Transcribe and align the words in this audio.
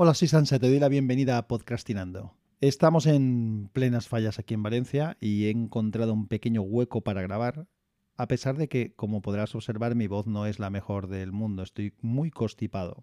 Hola, 0.00 0.14
soy 0.14 0.28
Sansa, 0.28 0.60
te 0.60 0.68
doy 0.68 0.78
la 0.78 0.88
bienvenida 0.88 1.38
a 1.38 1.48
Podcastinando. 1.48 2.32
Estamos 2.60 3.04
en 3.06 3.68
plenas 3.72 4.06
fallas 4.06 4.38
aquí 4.38 4.54
en 4.54 4.62
Valencia 4.62 5.16
y 5.20 5.46
he 5.46 5.50
encontrado 5.50 6.12
un 6.12 6.28
pequeño 6.28 6.62
hueco 6.62 7.00
para 7.00 7.20
grabar, 7.20 7.66
a 8.16 8.28
pesar 8.28 8.56
de 8.56 8.68
que, 8.68 8.94
como 8.94 9.22
podrás 9.22 9.56
observar, 9.56 9.96
mi 9.96 10.06
voz 10.06 10.28
no 10.28 10.46
es 10.46 10.60
la 10.60 10.70
mejor 10.70 11.08
del 11.08 11.32
mundo, 11.32 11.64
estoy 11.64 11.94
muy 12.00 12.30
constipado. 12.30 13.02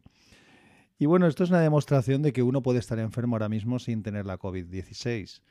Y 0.98 1.06
bueno, 1.06 1.28
esto 1.28 1.44
es 1.44 1.50
una 1.50 1.60
demostración 1.60 2.22
de 2.22 2.32
que 2.32 2.44
uno 2.44 2.62
puede 2.64 2.80
estar 2.80 2.98
enfermo 2.98 3.36
ahora 3.36 3.50
mismo 3.50 3.78
sin 3.78 4.02
tener 4.02 4.26
la 4.26 4.40
COVID-16. 4.40 5.42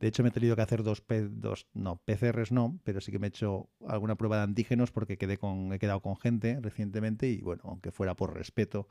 De 0.00 0.08
hecho, 0.08 0.24
me 0.24 0.30
he 0.30 0.32
tenido 0.32 0.56
que 0.56 0.62
hacer 0.62 0.82
dos, 0.82 1.04
dos, 1.30 1.68
no, 1.74 2.02
PCRs 2.06 2.50
no, 2.50 2.80
pero 2.82 3.00
sí 3.00 3.12
que 3.12 3.20
me 3.20 3.28
he 3.28 3.30
hecho 3.30 3.68
alguna 3.86 4.16
prueba 4.16 4.38
de 4.38 4.42
antígenos 4.42 4.90
porque 4.90 5.12
he 5.12 5.78
quedado 5.78 6.02
con 6.02 6.16
gente 6.16 6.58
recientemente 6.60 7.28
y 7.28 7.40
bueno, 7.40 7.62
aunque 7.66 7.92
fuera 7.92 8.16
por 8.16 8.34
respeto, 8.34 8.88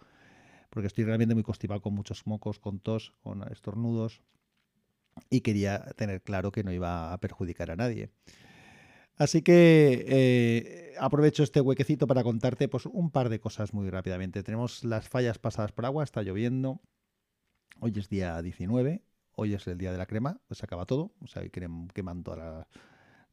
porque 0.70 0.88
estoy 0.88 1.06
realmente 1.06 1.34
muy 1.34 1.44
constipado 1.44 1.82
con 1.82 1.94
muchos 1.94 2.26
mocos, 2.28 2.60
con 2.60 2.80
tos, 2.80 3.14
con 3.22 3.44
estornudos 3.52 4.22
y 5.30 5.42
quería 5.42 5.80
tener 5.96 6.22
claro 6.22 6.52
que 6.52 6.64
no 6.64 6.72
iba 6.72 7.14
a 7.14 7.20
perjudicar 7.20 7.72
a 7.72 7.76
nadie. 7.76 8.12
Así 9.18 9.42
que 9.42 10.06
eh, 10.08 10.96
aprovecho 11.00 11.42
este 11.42 11.60
huequecito 11.60 12.06
para 12.06 12.24
contarte 12.24 12.68
pues, 12.68 12.86
un 12.86 13.10
par 13.10 13.30
de 13.30 13.40
cosas 13.40 13.74
muy 13.74 13.90
rápidamente. 13.90 14.44
Tenemos 14.44 14.84
las 14.84 15.10
fallas 15.10 15.40
pasadas 15.40 15.72
por 15.72 15.86
agua, 15.86 16.04
está 16.04 16.22
lloviendo. 16.22 16.82
Hoy 17.80 17.94
es 17.96 18.10
día 18.10 18.40
19, 18.42 19.04
hoy 19.36 19.54
es 19.54 19.68
el 19.68 19.78
día 19.78 19.92
de 19.92 19.98
la 19.98 20.06
crema, 20.06 20.40
pues 20.48 20.60
se 20.60 20.66
acaba 20.66 20.86
todo. 20.86 21.14
O 21.22 21.28
sea, 21.28 21.44
queman 21.50 22.24
todas 22.24 22.68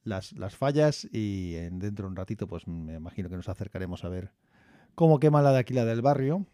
las, 0.05 0.33
las, 0.33 0.57
fallas 0.57 1.07
y 1.13 1.53
dentro 1.53 2.07
de 2.07 2.11
un 2.11 2.17
ratito 2.17 2.47
pues 2.47 2.67
me 2.67 2.95
imagino 2.95 3.29
que 3.29 3.37
nos 3.37 3.49
acercaremos 3.49 4.05
a 4.05 4.09
ver 4.09 4.33
cómo 4.95 5.19
quema 5.19 5.43
la 5.43 5.53
de 5.53 5.59
aquí, 5.59 5.75
la 5.75 5.85
del 5.85 6.03
barrio. 6.03 6.47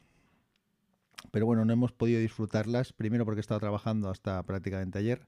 Pero 1.30 1.47
bueno, 1.47 1.65
no 1.65 1.73
hemos 1.73 1.92
podido 1.92 2.20
disfrutarlas, 2.20 2.92
primero 2.92 3.24
porque 3.24 3.41
he 3.41 3.42
estado 3.42 3.61
trabajando 3.61 4.09
hasta 4.09 4.42
prácticamente 4.42 4.98
ayer 4.98 5.27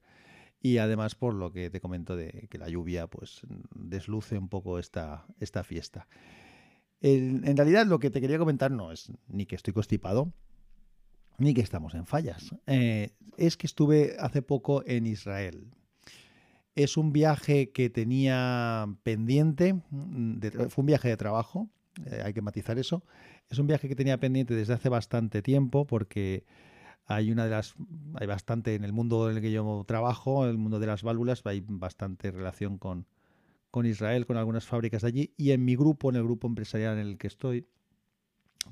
y 0.60 0.78
además 0.78 1.14
por 1.14 1.34
lo 1.34 1.52
que 1.52 1.70
te 1.70 1.80
comento 1.80 2.16
de 2.16 2.46
que 2.50 2.58
la 2.58 2.68
lluvia 2.68 3.08
pues 3.08 3.42
desluce 3.74 4.38
un 4.38 4.48
poco 4.48 4.78
esta, 4.78 5.26
esta 5.40 5.64
fiesta. 5.64 6.06
en 7.00 7.56
realidad 7.56 7.86
lo 7.86 7.98
que 7.98 8.10
te 8.10 8.20
quería 8.20 8.38
comentar 8.38 8.70
no 8.70 8.92
es 8.92 9.12
ni 9.28 9.44
que 9.46 9.56
estoy 9.56 9.74
constipado, 9.74 10.32
ni 11.38 11.54
que 11.54 11.60
estamos 11.60 11.94
en 11.94 12.06
fallas. 12.06 12.54
Eh, 12.66 13.10
es 13.36 13.56
que 13.56 13.66
estuve 13.66 14.16
hace 14.18 14.42
poco 14.42 14.82
en 14.86 15.06
Israel. 15.06 15.70
Es 16.74 16.96
un 16.96 17.12
viaje 17.12 17.70
que 17.70 17.90
tenía 17.90 18.86
pendiente, 19.02 19.74
fue 20.68 20.82
un 20.82 20.86
viaje 20.86 21.08
de 21.08 21.16
trabajo, 21.16 21.68
eh, 22.06 22.22
hay 22.24 22.32
que 22.32 22.40
matizar 22.40 22.78
eso. 22.78 23.04
Es 23.52 23.58
un 23.58 23.66
viaje 23.66 23.86
que 23.86 23.94
tenía 23.94 24.18
pendiente 24.18 24.54
desde 24.54 24.72
hace 24.72 24.88
bastante 24.88 25.42
tiempo 25.42 25.86
porque 25.86 26.46
hay 27.04 27.30
una 27.30 27.44
de 27.44 27.50
las 27.50 27.74
hay 28.14 28.26
bastante 28.26 28.74
en 28.74 28.82
el 28.82 28.94
mundo 28.94 29.28
en 29.28 29.36
el 29.36 29.42
que 29.42 29.52
yo 29.52 29.84
trabajo, 29.86 30.46
el 30.46 30.56
mundo 30.56 30.80
de 30.80 30.86
las 30.86 31.02
válvulas, 31.02 31.42
hay 31.44 31.62
bastante 31.62 32.30
relación 32.30 32.78
con, 32.78 33.06
con 33.70 33.84
Israel, 33.84 34.24
con 34.24 34.38
algunas 34.38 34.64
fábricas 34.64 35.02
de 35.02 35.08
allí 35.08 35.34
y 35.36 35.50
en 35.50 35.66
mi 35.66 35.76
grupo, 35.76 36.08
en 36.08 36.16
el 36.16 36.22
grupo 36.22 36.46
empresarial 36.48 36.96
en 36.96 37.06
el 37.06 37.18
que 37.18 37.26
estoy, 37.26 37.66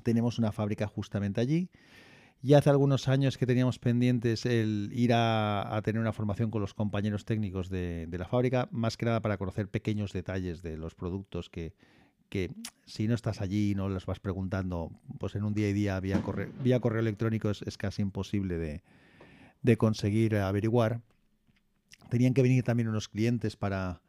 tenemos 0.01 0.39
una 0.39 0.51
fábrica 0.51 0.87
justamente 0.87 1.41
allí. 1.41 1.69
Y 2.41 2.55
hace 2.55 2.71
algunos 2.71 3.07
años 3.07 3.37
que 3.37 3.45
teníamos 3.45 3.77
pendientes 3.77 4.47
el 4.47 4.89
ir 4.93 5.11
a, 5.13 5.79
tener 5.83 6.01
una 6.01 6.11
formación 6.11 6.49
con 6.49 6.59
los 6.59 6.73
compañeros 6.73 7.23
técnicos 7.23 7.69
de, 7.69 8.07
de, 8.07 8.17
la 8.17 8.25
fábrica, 8.25 8.67
más 8.71 8.97
que 8.97 9.05
nada 9.05 9.21
para 9.21 9.37
conocer 9.37 9.69
pequeños 9.69 10.11
detalles 10.11 10.63
de 10.63 10.75
los 10.75 10.95
productos 10.95 11.51
que, 11.51 11.75
que 12.31 12.49
si 12.85 13.09
no 13.09 13.13
estás 13.13 13.41
allí 13.41 13.71
y 13.71 13.75
no 13.75 13.89
las 13.89 14.05
vas 14.05 14.21
preguntando, 14.21 14.89
pues 15.19 15.35
en 15.35 15.43
un 15.43 15.53
día 15.53 15.67
y 15.67 15.73
día 15.73 15.99
vía 15.99 16.21
correo, 16.21 16.49
correo 16.79 17.01
electrónico 17.01 17.49
es, 17.49 17.77
casi 17.77 18.01
imposible 18.01 18.57
de, 18.57 18.83
de, 19.61 19.77
conseguir 19.77 20.37
averiguar. 20.37 21.01
Tenían 22.09 22.33
que 22.33 22.41
venir 22.41 22.63
también 22.63 22.87
unos 22.87 23.09
clientes 23.09 23.57
para 23.57 24.01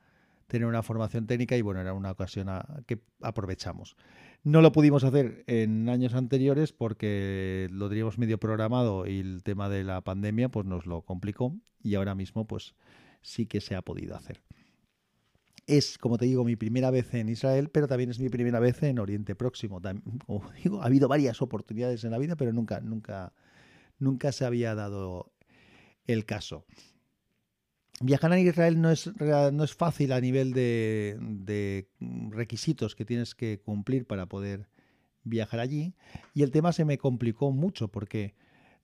tener 0.47 0.69
una 0.69 0.85
formación 0.85 1.27
técnica 1.27 1.57
y 1.57 1.63
bueno, 1.63 1.81
era 1.81 1.95
una 1.95 2.13
ocasión 2.13 2.49
que 2.87 3.01
aprovechamos. 3.23 3.97
No 4.45 4.63
lo 4.63 4.71
pudimos 4.71 5.03
hacer 5.03 5.43
en 5.49 5.89
años 5.89 6.15
anteriores 6.15 6.73
porque 6.73 7.67
lo 7.73 7.89
teníamos 7.89 8.19
medio 8.19 8.39
programado 8.39 9.05
y 9.09 9.19
el 9.19 9.43
tema 9.43 9.69
de 9.69 9.83
la 9.83 10.01
pandemia 10.01 10.49
pues 10.49 10.65
nos 10.65 10.87
lo 10.87 11.03
complicó 11.03 11.57
y 11.83 11.97
ahora 11.97 12.15
mismo 12.15 12.47
pues 12.47 12.77
sí 13.21 13.47
que 13.47 13.61
se 13.61 13.75
ha 13.75 13.83
podido 13.83 14.15
hacer. 14.15 14.43
Es, 15.67 15.97
como 15.97 16.19
te 16.19 16.25
digo, 16.25 16.45
mi 16.45 16.57
primera 16.57 16.91
vez 16.91 17.15
en 17.15 17.29
Israel, 17.29 17.69
pero 17.71 17.87
también 17.87 18.11
es 18.11 18.19
mi 18.19 18.29
primera 18.29 18.59
vez 18.59 18.83
en 18.83 18.99
Oriente 18.99 19.35
Próximo. 19.35 19.81
Como 20.27 20.51
digo, 20.63 20.83
ha 20.83 20.87
habido 20.87 21.09
varias 21.09 21.41
oportunidades 21.41 22.05
en 22.05 22.11
la 22.11 22.19
vida, 22.19 22.37
pero 22.37 22.53
nunca, 22.53 22.81
nunca, 22.81 23.33
nunca 23.99 24.33
se 24.33 24.45
había 24.45 24.75
dado 24.75 25.33
el 26.07 26.25
caso. 26.25 26.67
Viajar 28.01 28.33
a 28.33 28.41
Israel 28.41 28.81
no 28.81 28.91
es, 28.91 29.11
no 29.17 29.63
es 29.63 29.75
fácil 29.75 30.13
a 30.13 30.21
nivel 30.21 30.53
de, 30.53 31.89
requisitos 32.31 32.97
que 32.97 33.05
tienes 33.05 33.37
que 33.37 33.61
cumplir 33.61 34.07
para 34.07 34.27
poder 34.27 34.69
viajar 35.23 35.61
allí. 35.61 35.95
Y 36.35 36.43
el 36.43 36.51
tema 36.51 36.73
se 36.73 36.85
me 36.85 36.99
complicó 36.99 37.53
mucho 37.53 37.89
porque 37.89 38.35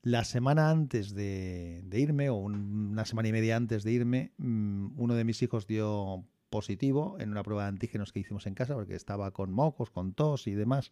la 0.01 0.23
semana 0.23 0.69
antes 0.69 1.13
de, 1.13 1.81
de 1.83 1.99
irme, 1.99 2.29
o 2.29 2.35
una 2.35 3.03
semana 3.03 3.27
y 3.27 3.33
media 3.33 3.57
antes 3.57 3.83
de 3.83 3.91
irme, 3.91 4.31
mm, 4.37 4.97
uno 4.97 5.15
de 5.15 5.25
mis 5.25 5.41
hijos 5.41 5.67
dio 5.67 6.25
positivo 6.49 7.17
en 7.19 7.31
una 7.31 7.43
prueba 7.43 7.63
de 7.63 7.69
antígenos 7.69 8.11
que 8.11 8.19
hicimos 8.19 8.47
en 8.47 8.55
casa, 8.55 8.73
porque 8.73 8.95
estaba 8.95 9.31
con 9.31 9.51
mocos, 9.51 9.89
con 9.89 10.13
tos 10.13 10.47
y 10.47 10.53
demás, 10.53 10.91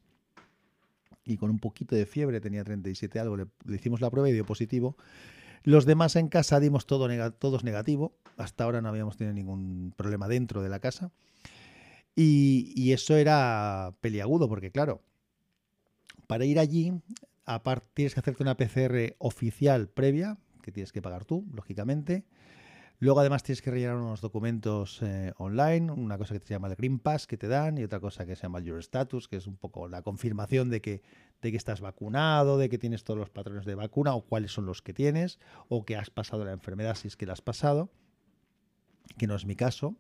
y 1.26 1.38
con 1.38 1.50
un 1.50 1.60
poquito 1.60 1.96
de 1.96 2.06
fiebre, 2.06 2.40
tenía 2.40 2.64
37 2.64 3.20
algo, 3.20 3.38
le, 3.38 3.48
hicimos 3.70 4.02
la 4.02 4.10
prueba 4.10 4.30
y 4.30 4.34
dio 4.34 4.46
positivo. 4.46 4.96
Los 5.64 5.86
demás 5.86 6.16
en 6.16 6.30
casa 6.30 6.60
dimos 6.60 6.86
todo 6.86 7.10
todos 7.32 7.64
negativo, 7.64 8.16
hasta 8.38 8.64
ahora 8.64 8.82
no 8.82 8.90
habíamos 8.90 9.18
tenido 9.18 9.34
ningún 9.34 9.94
problema 9.98 10.28
dentro 10.28 10.62
de 10.62 10.70
la 10.70 10.80
casa. 10.80 11.12
Y, 12.16 12.74
y 12.76 12.94
eso 12.94 13.16
era 13.16 13.94
peliagudo, 14.02 14.48
porque 14.48 14.72
claro, 14.72 15.02
para 16.28 16.46
ir 16.46 16.60
allí, 16.60 16.94
aparte 17.46 17.88
tienes 17.94 18.14
que 18.14 18.20
hacerte 18.20 18.44
una 18.44 18.58
PCR 18.58 19.16
oficial 19.18 19.90
previa, 19.90 20.38
que 20.62 20.72
tienes 20.72 20.92
que 20.92 21.02
pagar 21.02 21.26
tú, 21.26 21.46
lógicamente. 21.54 22.26
Luego 23.00 23.20
además 23.20 23.44
tienes 23.44 23.62
que 23.62 23.70
rellenar 23.70 23.98
unos 23.98 24.22
documentos 24.22 25.02
eh, 25.04 25.32
online, 25.38 25.92
una 25.92 26.18
cosa 26.18 26.34
que 26.34 26.44
se 26.46 26.54
llama 26.56 26.68
el 26.68 26.76
Green 26.76 26.98
Pass 26.98 27.28
que 27.28 27.38
te 27.38 27.48
dan 27.48 27.78
y 27.78 27.84
otra 27.84 28.00
cosa 28.00 28.26
que 28.26 28.36
se 28.36 28.44
llama 28.44 28.58
el 28.58 28.66
Your 28.66 28.80
Status, 28.80 29.28
que 29.28 29.36
es 29.36 29.46
un 29.46 29.56
poco 29.56 29.88
la 29.88 30.02
confirmación 30.02 30.72
de 30.72 30.82
que, 30.82 31.04
de 31.42 31.52
que 31.52 31.58
estás 31.58 31.80
vacunado, 31.80 32.58
de 32.58 32.70
que 32.70 32.80
tienes 32.80 33.04
todos 33.04 33.20
los 33.20 33.30
patrones 33.30 33.66
de 33.66 33.76
vacuna 33.76 34.16
o 34.16 34.26
cuáles 34.26 34.52
son 34.52 34.66
los 34.66 34.82
que 34.82 34.94
tienes 34.94 35.38
o 35.70 35.86
que 35.86 35.96
has 35.96 36.10
pasado 36.10 36.44
la 36.44 36.54
enfermedad 36.54 36.96
si 36.96 37.08
es 37.08 37.16
que 37.16 37.28
la 37.28 37.34
has 37.34 37.42
pasado, 37.42 37.92
que 39.20 39.28
no 39.28 39.36
es 39.36 39.46
mi 39.46 39.56
caso. 39.56 39.96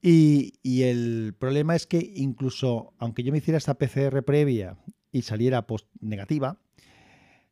Y, 0.00 0.60
y 0.62 0.82
el 0.82 1.34
problema 1.36 1.74
es 1.74 1.88
que 1.88 2.12
incluso 2.14 2.94
aunque 2.98 3.24
yo 3.24 3.32
me 3.32 3.38
hiciera 3.38 3.58
esta 3.58 3.74
PCR 3.74 4.22
previa 4.22 4.76
y 5.10 5.22
saliera 5.22 5.66
post 5.66 5.88
negativa, 6.00 6.60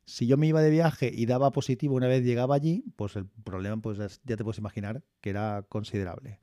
si 0.05 0.27
yo 0.27 0.37
me 0.37 0.47
iba 0.47 0.61
de 0.61 0.69
viaje 0.69 1.11
y 1.13 1.25
daba 1.25 1.51
positivo 1.51 1.95
una 1.95 2.07
vez 2.07 2.23
llegaba 2.23 2.55
allí, 2.55 2.83
pues 2.95 3.15
el 3.15 3.27
problema, 3.43 3.81
pues 3.81 4.21
ya 4.23 4.35
te 4.35 4.43
puedes 4.43 4.57
imaginar 4.57 5.03
que 5.21 5.29
era 5.29 5.65
considerable. 5.69 6.39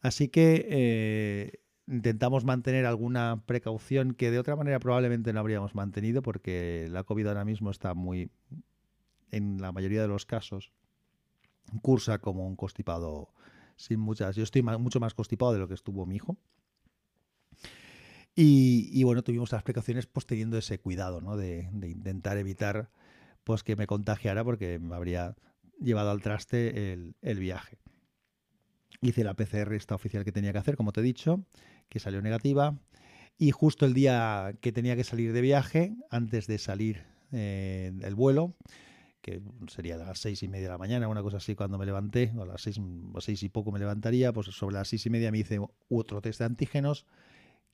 Así 0.00 0.28
que 0.28 0.66
eh, 0.68 1.60
intentamos 1.86 2.44
mantener 2.44 2.86
alguna 2.86 3.42
precaución 3.46 4.14
que 4.14 4.30
de 4.30 4.38
otra 4.38 4.56
manera 4.56 4.80
probablemente 4.80 5.32
no 5.32 5.40
habríamos 5.40 5.74
mantenido 5.74 6.22
porque 6.22 6.88
la 6.90 7.04
COVID 7.04 7.28
ahora 7.28 7.44
mismo 7.44 7.70
está 7.70 7.94
muy, 7.94 8.30
en 9.30 9.60
la 9.60 9.72
mayoría 9.72 10.02
de 10.02 10.08
los 10.08 10.26
casos, 10.26 10.72
cursa 11.82 12.18
como 12.18 12.46
un 12.46 12.56
constipado 12.56 13.32
sin 13.76 14.00
muchas. 14.00 14.36
Yo 14.36 14.42
estoy 14.42 14.62
mucho 14.62 15.00
más 15.00 15.14
constipado 15.14 15.52
de 15.52 15.58
lo 15.58 15.68
que 15.68 15.74
estuvo 15.74 16.06
mi 16.06 16.16
hijo. 16.16 16.36
Y, 18.36 19.04
bueno, 19.04 19.22
tuvimos 19.22 19.52
las 19.52 19.62
precauciones 19.62 20.06
pues 20.06 20.26
teniendo 20.26 20.58
ese 20.58 20.80
cuidado, 20.80 21.20
¿no? 21.20 21.36
De, 21.36 21.68
de 21.70 21.88
intentar 21.88 22.36
evitar 22.36 22.90
pues 23.44 23.62
que 23.62 23.76
me 23.76 23.86
contagiara 23.86 24.42
porque 24.42 24.78
me 24.78 24.94
habría 24.94 25.36
llevado 25.80 26.10
al 26.10 26.22
traste 26.22 26.92
el, 26.92 27.38
viaje. 27.38 27.78
Hice 29.00 29.24
la 29.24 29.34
PCR 29.34 29.74
esta 29.74 29.94
oficial 29.94 30.24
que 30.24 30.32
tenía 30.32 30.52
que 30.52 30.58
hacer, 30.58 30.76
como 30.76 30.92
te 30.92 31.00
he 31.00 31.04
dicho, 31.04 31.44
que 31.88 32.00
salió 32.00 32.22
negativa. 32.22 32.78
Y 33.36 33.50
justo 33.50 33.84
el 33.84 33.94
día 33.94 34.54
que 34.60 34.72
tenía 34.72 34.96
que 34.96 35.04
salir 35.04 35.32
de 35.32 35.40
viaje, 35.40 35.94
antes 36.10 36.46
de 36.46 36.58
salir 36.58 37.04
eh, 37.32 37.92
el 38.02 38.14
vuelo, 38.14 38.54
que 39.20 39.42
sería 39.68 39.96
a 39.96 39.98
las 39.98 40.20
seis 40.20 40.42
y 40.42 40.48
media 40.48 40.66
de 40.66 40.72
la 40.72 40.78
mañana, 40.78 41.08
una 41.08 41.22
cosa 41.22 41.38
así, 41.38 41.54
cuando 41.54 41.76
me 41.76 41.86
levanté, 41.86 42.32
a 42.40 42.44
las 42.44 42.62
seis, 42.62 42.78
o 43.12 43.20
seis 43.20 43.42
y 43.42 43.48
poco 43.48 43.72
me 43.72 43.78
levantaría, 43.78 44.32
pues 44.32 44.46
sobre 44.48 44.74
las 44.74 44.88
seis 44.88 45.04
y 45.06 45.10
media 45.10 45.32
me 45.32 45.38
hice 45.38 45.60
otro 45.88 46.20
test 46.22 46.38
de 46.38 46.44
antígenos 46.44 47.06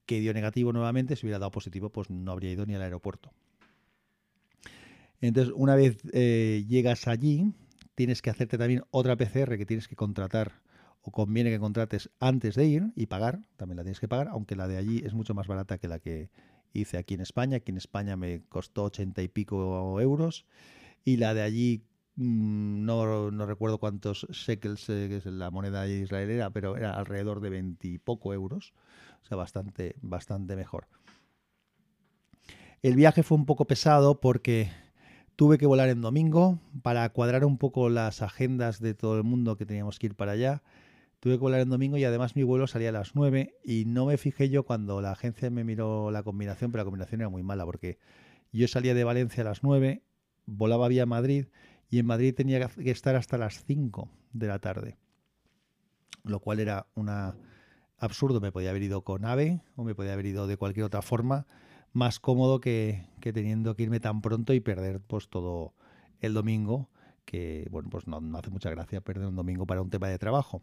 que 0.07 0.21
dio 0.21 0.33
negativo 0.33 0.73
nuevamente. 0.73 1.15
Si 1.15 1.27
hubiera 1.27 1.39
dado 1.39 1.51
positivo, 1.51 1.91
pues 1.91 2.09
no 2.09 2.33
habría 2.33 2.53
ido 2.53 2.67
ni 2.67 2.75
al 2.75 2.83
aeropuerto. 2.83 3.33
Entonces, 5.21 5.53
una 5.57 5.75
vez 5.75 5.99
eh, 6.13 6.65
llegas 6.69 7.07
allí, 7.07 7.53
tienes 7.95 8.23
que 8.23 8.31
hacerte 8.31 8.57
también 8.57 8.83
otra 8.91 9.17
PCR 9.17 9.59
que 9.59 9.67
tienes 9.67 9.89
que 9.89 9.97
contratar 9.97 10.63
o 11.03 11.11
conviene 11.11 11.51
que 11.51 11.59
contrates 11.59 12.11
antes 12.21 12.55
de 12.55 12.67
ir 12.67 12.93
y 12.95 13.07
pagar, 13.07 13.41
también 13.57 13.77
la 13.77 13.83
tienes 13.83 14.01
que 14.01 14.09
pagar, 14.09 14.29
aunque 14.29 14.57
la 14.57 14.69
de 14.69 14.77
allí 14.77 15.03
es 15.05 15.15
mucho 15.15 15.35
más 15.35 15.47
barata 15.47 15.79
que 15.79 15.89
la 15.89 15.99
que 15.99 16.31
hice 16.73 16.99
aquí 16.99 17.15
en 17.15 17.21
España. 17.21 17.59
Aquí 17.59 17.71
en 17.71 17.79
España 17.79 18.17
me 18.17 18.43
costó 18.49 18.85
ochenta 18.85 19.23
y 19.23 19.29
pico 19.29 20.01
euros 20.01 20.47
y 21.05 21.17
la 21.17 21.35
de 21.35 21.43
allí 21.43 21.85
mm, 22.17 22.85
no, 22.85 23.31
no, 23.31 23.47
recuerdo 23.47 23.79
cuántos 23.79 24.27
shekels, 24.31 24.89
eh, 24.91 25.07
que 25.09 25.17
es 25.17 25.27
la 25.27 25.51
moneda 25.51 25.87
israelera, 25.89 26.51
pero 26.51 26.77
era 26.77 26.95
alrededor 26.95 27.41
de 27.41 27.51
20 27.51 27.89
y 27.89 27.99
poco 27.99 28.35
euros, 28.35 28.75
o 29.23 29.27
sea, 29.27 29.37
bastante, 29.37 29.97
bastante 30.01 30.57
mejor. 30.57 30.87
El 32.83 32.95
viaje 32.95 33.23
fue 33.23 33.37
un 33.37 33.45
poco 33.45 33.67
pesado 33.67 34.21
porque 34.21 34.71
tuve 35.41 35.57
que 35.57 35.65
volar 35.65 35.89
en 35.89 36.03
domingo 36.03 36.59
para 36.83 37.09
cuadrar 37.09 37.47
un 37.47 37.57
poco 37.57 37.89
las 37.89 38.21
agendas 38.21 38.79
de 38.79 38.93
todo 38.93 39.17
el 39.17 39.23
mundo 39.23 39.57
que 39.57 39.65
teníamos 39.65 39.99
que 39.99 40.09
ir 40.09 40.15
para 40.15 40.33
allá. 40.33 40.63
Tuve 41.19 41.37
que 41.37 41.41
volar 41.41 41.63
en 41.63 41.71
domingo 41.71 41.97
y 41.97 42.05
además 42.05 42.37
mi 42.37 42.43
vuelo 42.43 42.67
salía 42.67 42.91
a 42.91 42.93
las 42.93 43.15
9 43.15 43.57
y 43.65 43.87
no 43.87 44.05
me 44.05 44.19
fijé 44.19 44.51
yo 44.51 44.65
cuando 44.65 45.01
la 45.01 45.13
agencia 45.13 45.49
me 45.49 45.65
miró 45.65 46.11
la 46.11 46.23
combinación, 46.23 46.71
pero 46.71 46.83
la 46.83 46.85
combinación 46.85 47.23
era 47.23 47.31
muy 47.31 47.43
mala 47.43 47.65
porque 47.65 47.99
yo 48.53 48.69
salía 48.69 48.93
de 48.93 49.03
Valencia 49.03 49.41
a 49.41 49.45
las 49.45 49.63
9, 49.63 50.03
volaba 50.45 50.89
vía 50.89 51.07
Madrid 51.07 51.47
y 51.89 52.01
en 52.01 52.05
Madrid 52.05 52.35
tenía 52.35 52.69
que 52.69 52.91
estar 52.91 53.17
hasta 53.17 53.39
las 53.39 53.65
5 53.65 54.11
de 54.35 54.47
la 54.47 54.59
tarde. 54.59 54.99
Lo 56.23 56.41
cual 56.41 56.61
era 56.61 56.87
una 56.95 57.35
absurdo. 57.97 58.43
Me 58.43 58.53
podía 58.53 58.69
haber 58.69 58.83
ido 58.83 59.05
con 59.05 59.25
AVE 59.25 59.63
o 59.75 59.85
me 59.85 59.95
podía 59.95 60.13
haber 60.13 60.27
ido 60.27 60.47
de 60.47 60.59
cualquier 60.59 60.85
otra 60.85 61.01
forma 61.01 61.47
más 61.93 62.21
cómodo 62.21 62.61
que, 62.61 63.07
teniendo 63.21 63.75
que 63.75 63.85
irme 63.85 64.01
tan 64.01 64.21
pronto 64.23 64.53
y 64.53 64.61
perder 64.61 65.01
pues 65.01 65.29
todo 65.29 65.75
el 66.21 66.35
domingo 66.35 66.89
que 67.25 67.69
bueno 67.71 67.89
pues 67.91 68.07
no, 68.07 68.21
no 68.21 68.39
hace 68.39 68.51
mucha 68.51 68.71
gracia 68.71 69.01
perder 69.01 69.27
un 69.27 69.37
domingo 69.37 69.67
para 69.67 69.83
un 69.83 69.91
tema 69.91 70.09
de 70.09 70.19
trabajo. 70.19 70.63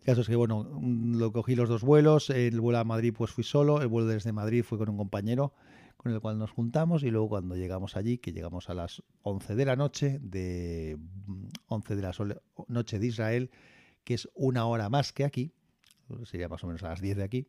El 0.00 0.04
caso 0.04 0.22
es 0.22 0.28
que, 0.28 0.36
bueno, 0.36 0.80
lo 0.80 1.32
cogí 1.32 1.54
los 1.54 1.68
dos 1.68 1.82
vuelos. 1.82 2.30
El 2.30 2.60
vuelo 2.60 2.78
a 2.78 2.84
Madrid, 2.84 3.12
pues 3.14 3.30
fui 3.30 3.44
solo. 3.44 3.82
El 3.82 3.88
vuelo 3.88 4.08
desde 4.08 4.32
Madrid 4.32 4.62
fue 4.62 4.78
con 4.78 4.88
un 4.88 4.96
compañero 4.96 5.52
con 5.98 6.12
el 6.12 6.20
cual 6.20 6.38
nos 6.38 6.50
juntamos. 6.50 7.02
Y 7.02 7.10
luego, 7.10 7.28
cuando 7.28 7.56
llegamos 7.56 7.96
allí, 7.96 8.16
que 8.16 8.32
llegamos 8.32 8.70
a 8.70 8.74
las 8.74 9.02
11 9.22 9.54
de 9.54 9.64
la 9.66 9.76
noche, 9.76 10.18
de 10.22 10.96
11 11.66 11.96
de 11.96 12.02
la 12.02 12.12
noche 12.68 12.98
de 12.98 13.06
Israel, 13.06 13.50
que 14.04 14.14
es 14.14 14.30
una 14.34 14.64
hora 14.64 14.88
más 14.88 15.12
que 15.12 15.24
aquí, 15.24 15.52
sería 16.24 16.48
más 16.48 16.64
o 16.64 16.68
menos 16.68 16.82
a 16.84 16.88
las 16.88 17.02
10 17.02 17.18
de 17.18 17.24
aquí, 17.24 17.48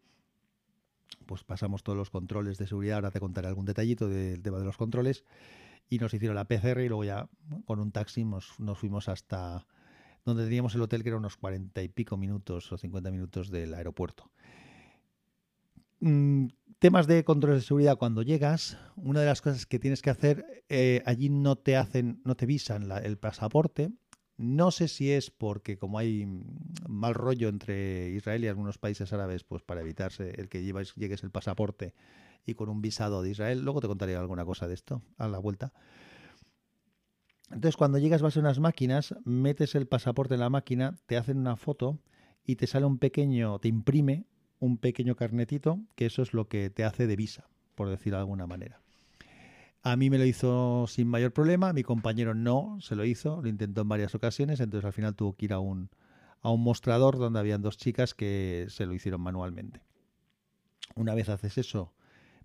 pues 1.25 1.43
pasamos 1.43 1.83
todos 1.83 1.97
los 1.97 2.09
controles 2.09 2.57
de 2.57 2.67
seguridad. 2.67 2.95
Ahora 2.95 3.11
te 3.11 3.19
contaré 3.19 3.47
algún 3.47 3.65
detallito 3.65 4.07
del 4.07 4.41
tema 4.41 4.59
de 4.59 4.65
los 4.65 4.77
controles. 4.77 5.23
Y 5.89 5.97
nos 5.97 6.13
hicieron 6.13 6.35
la 6.35 6.45
PCR 6.45 6.81
y 6.81 6.87
luego 6.87 7.03
ya 7.03 7.27
con 7.65 7.79
un 7.79 7.91
taxi 7.91 8.23
nos, 8.23 8.59
nos 8.59 8.77
fuimos 8.77 9.09
hasta 9.09 9.65
donde 10.23 10.43
teníamos 10.43 10.75
el 10.75 10.81
hotel 10.81 11.01
que 11.01 11.09
era 11.09 11.17
unos 11.17 11.37
cuarenta 11.37 11.81
y 11.81 11.89
pico 11.89 12.17
minutos 12.17 12.71
o 12.71 12.77
50 12.77 13.09
minutos 13.11 13.49
del 13.49 13.73
aeropuerto. 13.73 14.29
Mm, 15.99 16.47
temas 16.79 17.07
de 17.07 17.23
control 17.23 17.55
de 17.55 17.61
seguridad 17.61 17.97
cuando 17.97 18.21
llegas, 18.21 18.77
una 18.95 19.19
de 19.19 19.25
las 19.25 19.41
cosas 19.41 19.65
que 19.65 19.79
tienes 19.79 20.01
que 20.01 20.09
hacer, 20.09 20.63
eh, 20.69 21.01
allí 21.05 21.29
no 21.29 21.57
te 21.57 21.75
hacen, 21.75 22.21
no 22.23 22.35
te 22.35 22.45
visan 22.45 22.89
el 23.03 23.17
pasaporte. 23.17 23.91
No 24.39 24.71
sé 24.71 24.87
si 24.87 25.11
es 25.11 25.31
porque 25.31 25.77
como 25.77 25.99
hay 25.99 26.25
mal 26.87 27.13
rollo 27.13 27.49
entre 27.49 28.09
Israel 28.11 28.45
y 28.45 28.47
algunos 28.47 28.77
países 28.77 29.11
árabes, 29.11 29.43
pues 29.43 29.63
para 29.63 29.81
evitarse 29.81 30.31
el 30.39 30.47
que 30.47 30.63
llegues 30.63 31.23
el 31.23 31.29
pasaporte 31.29 31.93
y 32.45 32.53
con 32.53 32.69
un 32.69 32.81
visado 32.81 33.21
de 33.21 33.31
Israel, 33.31 33.65
luego 33.65 33.81
te 33.81 33.87
contaré 33.87 34.15
alguna 34.15 34.45
cosa 34.45 34.69
de 34.69 34.75
esto 34.75 35.01
a 35.17 35.27
la 35.27 35.39
vuelta. 35.39 35.73
Entonces, 37.51 37.75
cuando 37.75 37.97
llegas 37.97 38.21
vas 38.21 38.37
a 38.37 38.39
unas 38.39 38.59
máquinas, 38.61 39.13
metes 39.25 39.75
el 39.75 39.87
pasaporte 39.87 40.35
en 40.35 40.39
la 40.39 40.49
máquina, 40.49 40.95
te 41.05 41.17
hacen 41.17 41.37
una 41.37 41.57
foto 41.57 41.99
y 42.45 42.55
te 42.55 42.65
sale 42.65 42.85
un 42.85 42.97
pequeño, 42.97 43.59
te 43.59 43.67
imprime 43.67 44.25
un 44.59 44.77
pequeño 44.77 45.17
carnetito, 45.17 45.81
que 45.97 46.05
eso 46.05 46.21
es 46.21 46.33
lo 46.33 46.47
que 46.47 46.69
te 46.69 46.85
hace 46.85 47.07
de 47.07 47.17
visa, 47.17 47.49
por 47.75 47.89
decirlo 47.89 48.19
de 48.19 48.21
alguna 48.21 48.47
manera. 48.47 48.81
A 49.81 49.95
mí 49.95 50.09
me 50.09 50.17
lo 50.17 50.25
hizo 50.25 50.85
sin 50.87 51.07
mayor 51.07 51.31
problema, 51.31 51.71
mi 51.71 51.83
compañero 51.83 52.33
no 52.33 52.77
se 52.81 52.95
lo 52.95 53.05
hizo, 53.05 53.41
lo 53.41 53.47
intentó 53.47 53.81
en 53.81 53.89
varias 53.89 54.13
ocasiones, 54.13 54.59
entonces 54.59 54.85
al 54.85 54.93
final 54.93 55.15
tuvo 55.15 55.37
que 55.37 55.45
ir 55.45 55.53
a 55.53 55.59
un, 55.59 55.89
a 56.41 56.51
un 56.51 56.61
mostrador 56.61 57.17
donde 57.17 57.39
habían 57.39 57.61
dos 57.61 57.77
chicas 57.77 58.13
que 58.13 58.65
se 58.69 58.85
lo 58.85 58.93
hicieron 58.93 59.21
manualmente. 59.21 59.81
Una 60.95 61.15
vez 61.15 61.29
haces 61.29 61.57
eso, 61.57 61.93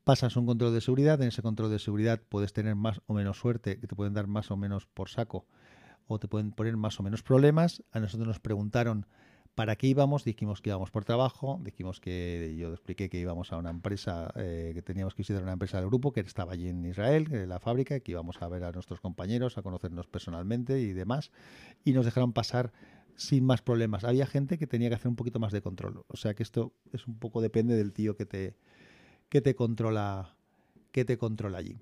pasas 0.04 0.36
un 0.36 0.46
control 0.46 0.72
de 0.72 0.80
seguridad, 0.80 1.20
en 1.20 1.28
ese 1.28 1.42
control 1.42 1.70
de 1.70 1.80
seguridad 1.80 2.20
puedes 2.28 2.52
tener 2.52 2.76
más 2.76 3.00
o 3.06 3.14
menos 3.14 3.38
suerte, 3.38 3.80
que 3.80 3.88
te 3.88 3.96
pueden 3.96 4.14
dar 4.14 4.28
más 4.28 4.52
o 4.52 4.56
menos 4.56 4.86
por 4.86 5.08
saco, 5.08 5.46
o 6.06 6.20
te 6.20 6.28
pueden 6.28 6.52
poner 6.52 6.76
más 6.76 7.00
o 7.00 7.02
menos 7.02 7.22
problemas. 7.22 7.82
A 7.90 7.98
nosotros 7.98 8.28
nos 8.28 8.38
preguntaron 8.38 9.06
para 9.54 9.76
qué 9.76 9.86
íbamos, 9.86 10.24
dijimos 10.24 10.60
que 10.60 10.70
íbamos 10.70 10.90
por 10.90 11.04
trabajo, 11.04 11.60
dijimos 11.62 12.00
que 12.00 12.54
yo 12.58 12.72
expliqué 12.72 13.08
que 13.08 13.18
íbamos 13.18 13.52
a 13.52 13.56
una 13.56 13.70
empresa, 13.70 14.32
eh, 14.34 14.72
que 14.74 14.82
teníamos 14.82 15.14
que 15.14 15.22
visitar 15.22 15.42
una 15.42 15.52
empresa 15.52 15.78
del 15.78 15.86
grupo 15.86 16.12
que 16.12 16.20
estaba 16.20 16.52
allí 16.52 16.68
en 16.68 16.84
Israel, 16.84 17.28
en 17.30 17.48
la 17.48 17.60
fábrica, 17.60 18.00
que 18.00 18.12
íbamos 18.12 18.42
a 18.42 18.48
ver 18.48 18.64
a 18.64 18.72
nuestros 18.72 19.00
compañeros, 19.00 19.56
a 19.56 19.62
conocernos 19.62 20.06
personalmente 20.08 20.80
y 20.80 20.92
demás, 20.92 21.30
y 21.84 21.92
nos 21.92 22.04
dejaron 22.04 22.32
pasar 22.32 22.72
sin 23.14 23.44
más 23.44 23.62
problemas. 23.62 24.02
Había 24.02 24.26
gente 24.26 24.58
que 24.58 24.66
tenía 24.66 24.88
que 24.88 24.96
hacer 24.96 25.08
un 25.08 25.16
poquito 25.16 25.38
más 25.38 25.52
de 25.52 25.62
control, 25.62 26.04
o 26.08 26.16
sea 26.16 26.34
que 26.34 26.42
esto 26.42 26.72
es 26.92 27.06
un 27.06 27.18
poco 27.18 27.40
depende 27.40 27.76
del 27.76 27.92
tío 27.92 28.16
que 28.16 28.26
te, 28.26 28.56
que 29.28 29.40
te 29.40 29.54
controla, 29.54 30.34
que 30.90 31.04
te 31.04 31.16
controla 31.16 31.58
allí. 31.58 31.78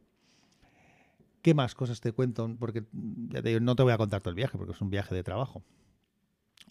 ¿Qué 1.40 1.54
más 1.54 1.74
cosas 1.74 2.00
te 2.00 2.12
cuento? 2.12 2.54
Porque 2.58 2.84
no 2.92 3.74
te 3.74 3.82
voy 3.82 3.92
a 3.92 3.98
contar 3.98 4.20
todo 4.20 4.30
el 4.30 4.36
viaje, 4.36 4.58
porque 4.58 4.74
es 4.74 4.80
un 4.80 4.90
viaje 4.90 5.14
de 5.14 5.24
trabajo. 5.24 5.62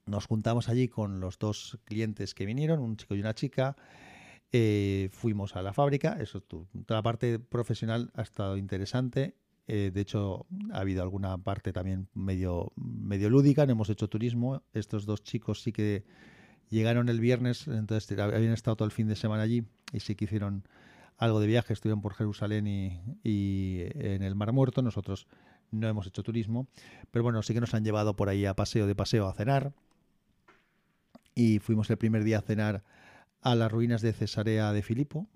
Nos 0.06 0.26
juntamos 0.26 0.70
allí 0.70 0.88
con 0.88 1.20
los 1.20 1.38
dos 1.40 1.80
clientes 1.86 2.34
que 2.34 2.46
vinieron, 2.46 2.80
un 2.80 2.98
chico 2.98 3.16
y 3.16 3.20
una 3.20 3.34
chica. 3.34 3.76
Eh, 4.52 5.10
fuimos 5.12 5.56
a 5.56 5.62
la 5.62 5.74
fábrica. 5.74 6.18
Eso, 6.20 6.42
toda 6.42 6.66
la 6.88 7.04
parte 7.04 7.40
profesional 7.40 8.12
ha 8.16 8.22
estado 8.22 8.58
interesante. 8.58 9.36
Eh, 9.68 9.92
de 9.94 10.02
hecho, 10.02 10.48
ha 10.74 10.80
habido 10.80 11.04
alguna 11.04 11.38
parte 11.38 11.72
también 11.72 12.08
medio, 12.14 12.74
medio 12.76 13.30
lúdica. 13.30 13.66
No 13.66 13.74
hemos 13.74 13.90
hecho 13.90 14.10
turismo. 14.10 14.64
Estos 14.74 15.06
dos 15.06 15.24
chicos 15.24 15.62
sí 15.62 15.72
que 15.72 16.04
llegaron 16.72 17.10
el 17.10 17.20
viernes, 17.20 17.68
entonces 17.68 18.18
habían 18.18 18.54
estado 18.54 18.78
todo 18.78 18.86
el 18.86 18.92
fin 18.92 19.08
de 19.08 19.16
semana 19.16 19.44
allí 19.44 19.66
y 19.94 20.00
sí 20.00 20.16
que 20.16 20.26
hicieron 20.26 20.64
algo 21.18 21.40
de 21.40 21.46
viaje, 21.46 21.74
estuvieron 21.74 22.02
por 22.02 22.16
Jerusalén 22.16 22.66
y, 22.66 23.82
en 23.94 24.24
el 24.24 24.34
Mar 24.34 24.52
Muerto. 24.54 24.82
Nosotros 24.82 25.28
no 25.70 25.88
hemos 25.88 26.08
hecho 26.08 26.24
turismo, 26.24 26.68
pero 27.12 27.24
bueno, 27.24 27.44
sí 27.44 27.54
que 27.54 27.62
nos 27.62 27.74
han 27.76 27.84
llevado 27.84 28.16
por 28.16 28.30
ahí 28.30 28.46
a 28.46 28.56
paseo 28.56 28.88
de 28.88 28.96
paseo 28.96 29.28
a 29.28 29.34
cenar. 29.34 29.74
Y 31.36 31.60
fuimos 31.60 31.90
el 31.90 31.98
primer 31.98 32.24
día 32.24 32.40
a 32.40 32.42
cenar 32.42 32.84
a 33.42 33.56
las 33.56 33.72
ruinas 33.72 34.02
de 34.02 34.14
Cesarea 34.14 34.72
de 34.74 34.82
Filipo, 34.82 35.28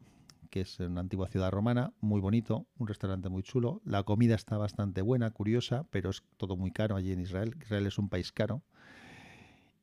que 0.50 0.62
es 0.62 0.80
una 0.80 1.01
antigua 1.01 1.27
ciudad 1.27 1.51
romana, 1.51 1.94
muy 2.01 2.21
bonito, 2.21 2.68
un 2.77 2.88
restaurante 2.88 3.30
muy 3.30 3.44
chulo. 3.44 3.81
La 3.86 4.03
comida 4.03 4.36
está 4.36 4.57
bastante 4.57 5.01
buena, 5.01 5.31
curiosa, 5.31 5.86
pero 5.89 6.09
es 6.09 6.24
todo 6.38 6.56
muy 6.56 6.71
caro 6.71 6.95
allí 6.95 7.12
en 7.12 7.22
Israel. 7.22 7.55
Israel 7.62 7.88
es 7.88 7.98
un 7.98 8.10
país 8.10 8.31
caro. 8.31 8.63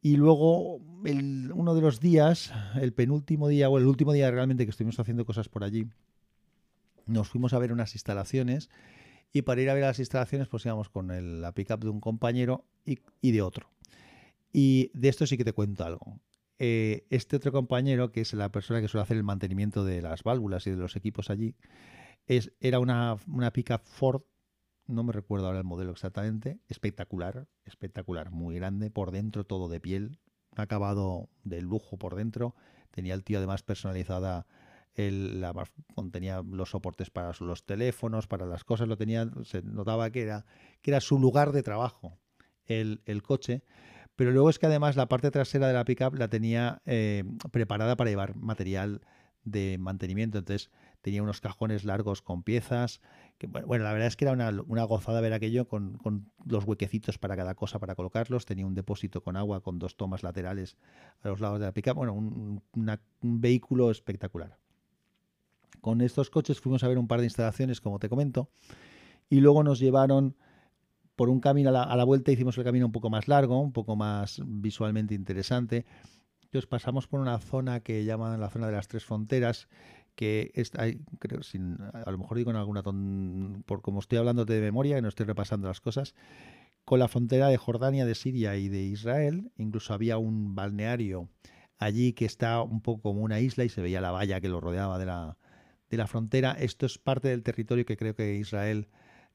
Y 0.01 0.17
luego, 0.17 0.77
uno 0.77 1.75
de 1.75 1.81
los 1.81 2.01
días, 2.01 2.53
el 2.75 2.93
penúltimo 2.93 3.49
día, 3.49 3.69
o 3.69 3.79
el 3.79 3.87
último 3.87 4.13
día 4.13 4.31
realmente 4.31 4.65
que 4.65 4.71
estuvimos 4.71 4.99
haciendo 4.99 5.25
cosas 5.25 5.49
por 5.49 5.63
allí, 5.63 5.87
nos 7.07 7.29
fuimos 7.29 7.53
a 7.53 7.59
ver 7.59 7.73
unas 7.73 7.95
instalaciones 7.95 8.69
y 9.33 9.43
para 9.43 9.63
ir 9.63 9.71
a 9.71 9.75
ver 9.75 9.85
las 9.85 9.99
instalaciones 9.99 10.49
pues 10.49 10.65
íbamos 10.67 10.89
con 10.89 11.11
el, 11.11 11.41
la 11.41 11.53
pickup 11.53 11.81
de 11.83 11.89
un 11.89 12.01
compañero 12.01 12.65
y, 12.85 13.31
de 13.33 13.43
otro. 13.43 13.69
Y 14.53 14.91
de 14.95 15.09
esto 15.09 15.27
sí 15.27 15.37
que 15.37 15.45
te 15.45 15.53
cuento 15.53 15.85
algo. 15.85 16.21
Eh, 16.59 17.07
este 17.11 17.37
otro 17.37 17.53
compañero, 17.53 18.13
que 18.13 18.21
es 18.21 18.33
la 18.35 18.51
persona 18.53 18.81
que 18.81 18.89
suele 18.89 19.03
hacer 19.03 19.17
el 19.17 19.25
mantenimiento 19.25 19.85
de 19.85 20.03
las 20.03 20.23
válvulas 20.23 20.67
y 20.67 20.71
de 20.71 20.77
los 20.77 20.97
equipos 20.97 21.31
allí, 21.31 21.57
es, 22.27 22.53
era 22.61 22.79
una, 22.79 23.17
una 23.27 23.53
pickup 23.53 23.83
Ford 23.85 24.23
no 24.87 25.05
me 25.05 25.13
recuerdo 25.13 25.47
ahora 25.47 25.59
el 25.59 25.65
modelo 25.65 25.93
exactamente, 25.93 26.61
espectacular, 26.69 27.49
espectacular, 27.65 28.31
muy 28.31 28.57
grande, 28.57 28.91
por 28.91 29.11
dentro 29.11 29.45
todo 29.45 29.69
de 29.69 29.81
piel, 29.81 30.19
acabado 30.57 31.29
de 31.45 31.63
lujo 31.63 31.97
por 31.97 32.15
dentro, 32.15 32.55
tenía 32.91 33.15
el 33.15 33.25
tío 33.25 33.39
además 33.39 33.63
personalizada, 33.63 34.47
el, 34.95 35.41
la, 35.41 35.55
contenía 35.95 36.43
los 36.43 36.71
soportes 36.71 37.11
para 37.11 37.33
los 37.41 37.65
teléfonos, 37.65 38.27
para 38.27 38.47
las 38.47 38.65
cosas, 38.65 38.89
lo 38.89 38.97
tenía, 38.97 39.31
se 39.45 39.63
notaba 39.63 40.11
que 40.11 40.23
era, 40.23 40.45
que 40.83 40.91
era 40.91 41.01
su 41.01 41.19
lugar 41.19 41.53
de 41.53 41.63
trabajo, 41.63 42.19
el, 42.67 43.03
el 43.07 43.23
coche, 43.23 43.63
pero 44.23 44.31
luego 44.31 44.51
es 44.51 44.61
que 44.61 44.67
además 44.67 44.95
la 44.95 45.07
parte 45.07 45.33
trasera 45.33 45.67
de 45.67 45.73
la 45.73 45.85
pickup 45.85 46.15
la 46.15 46.29
tenía 46.29 46.81
eh, 46.87 47.25
preparada 47.51 47.97
para 47.97 48.09
llevar 48.09 48.37
material 48.37 49.01
de 49.43 49.79
mantenimiento, 49.81 50.39
entonces 50.39 50.71
tenía 51.01 51.25
unos 51.25 51.41
cajones 51.41 51.83
largos 51.83 52.23
con 52.23 52.45
piezas. 52.45 53.01
Que, 53.39 53.49
bueno, 53.49 53.83
la 53.83 53.93
verdad 53.93 54.07
es 54.07 54.15
que 54.15 54.25
era 54.25 54.33
una, 54.35 54.85
gozada 54.85 55.21
ver 55.21 55.33
aquello 55.33 55.67
con, 55.67 55.99
los 56.47 56.65
huequecitos 56.65 57.19
para 57.19 57.35
cada 57.35 57.57
cosa 57.57 57.81
para 57.81 57.97
colocarlos. 57.97 58.47
Tenía 58.47 58.65
un 58.65 58.75
depósito 58.75 59.25
con 59.25 59.37
agua 59.37 59.61
con 59.61 59.81
dos 59.81 59.97
tomas 59.97 60.23
laterales 60.23 60.77
a 61.25 61.29
los 61.31 61.41
lados 61.41 61.59
de 61.59 61.67
la 61.67 61.73
pica. 61.73 61.93
Bueno, 61.93 62.15
un, 62.15 62.63
vehículo 63.23 63.91
espectacular. 63.91 64.57
Con 65.81 66.01
estos 66.01 66.31
coches 66.31 66.61
fuimos 66.61 66.85
a 66.85 66.87
ver 66.87 66.99
un 66.99 67.09
par 67.09 67.19
de 67.19 67.27
instalaciones, 67.27 67.81
como 67.81 67.99
te 67.99 68.09
comento, 68.09 68.51
y 69.29 69.41
luego 69.41 69.65
nos 69.65 69.81
llevaron 69.81 70.37
por 71.23 71.31
un 71.31 71.39
camino 71.39 71.71
a 71.71 71.97
la, 71.97 72.03
vuelta, 72.03 72.33
hicimos 72.33 72.59
el 72.59 72.65
camino 72.65 72.85
un 72.85 72.91
poco 72.91 73.09
más 73.09 73.29
largo, 73.29 73.61
un 73.61 73.71
poco 73.71 73.95
más 73.95 74.43
visualmente 74.45 75.15
interesante. 75.15 75.87
Entonces 76.43 76.67
pasamos 76.67 77.07
por 77.07 77.21
una 77.21 77.39
zona 77.39 77.79
que 77.79 78.05
llaman 78.05 78.41
la 78.41 78.51
zona 78.51 78.67
de 78.67 78.73
las 78.73 78.89
tres 78.89 79.05
fronteras, 79.05 79.69
que 80.17 80.51
está, 80.55 80.87
creo, 81.21 81.45
sin, 81.45 81.79
a 81.81 82.11
lo 82.11 82.19
mejor 82.19 82.39
digo 82.39 82.51
en 82.51 82.57
alguna 82.57 82.83
ton, 82.83 83.63
por 83.67 83.83
como 83.83 84.01
estoy 84.01 84.19
hablando 84.19 84.45
de 84.45 84.61
memoria, 84.61 84.97
que 84.97 85.03
no 85.03 85.07
estoy 85.07 85.25
repasando 85.25 85.69
las 85.69 85.81
cosas, 85.81 86.17
con 86.85 86.99
la 86.99 87.07
frontera 87.07 87.47
de 87.47 87.57
Jordania, 87.57 88.05
de 88.05 88.17
Siria 88.17 88.57
y 88.57 88.69
de 88.69 88.83
Israel, 88.83 89.53
incluso 89.57 89.95
había 89.95 90.19
un 90.19 90.57
balneario 90.57 91.29
allí 91.79 92.15
que 92.15 92.25
está 92.25 92.63
un 92.63 92.81
poco 92.81 93.03
como 93.03 93.21
una 93.21 93.39
isla 93.39 93.63
y 93.63 93.69
se 93.69 93.81
veía 93.81 94.01
la 94.01 94.11
valla 94.11 94.41
que 94.41 94.49
lo 94.49 94.61
rodeaba 94.61 94.99
de 94.99 95.07
la, 95.07 95.39
de 95.89 95.97
la 95.99 96.09
frontera. 96.09 96.51
Esto 96.59 96.85
es 96.85 96.99
parte 96.99 97.29
del 97.29 97.45
territorio 97.45 97.87
que 97.87 97.97
creo 97.97 98.17
que 98.17 98.35
Israel 98.35 98.89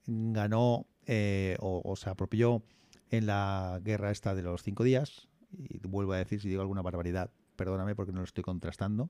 ganó 0.05 0.85
eh, 1.07 1.55
o, 1.61 1.95
se 1.95 2.09
apropió 2.09 2.63
en 3.09 3.25
la 3.25 3.79
guerra 3.81 4.11
esta 4.11 4.35
de 4.35 4.43
los 4.43 4.61
cinco 4.61 4.83
días. 4.83 5.29
Y 5.57 5.79
vuelvo 5.87 6.11
a 6.11 6.17
decir, 6.17 6.41
si 6.41 6.49
digo 6.49 6.61
alguna 6.61 6.81
barbaridad, 6.81 7.31
perdóname 7.55 7.95
porque 7.95 8.11
no 8.11 8.19
lo 8.19 8.25
estoy 8.25 8.43
contrastando. 8.43 9.09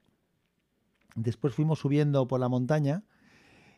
Después 1.16 1.56
fuimos 1.56 1.80
subiendo 1.80 2.28
por 2.28 2.40
la 2.40 2.50
montaña 2.50 3.04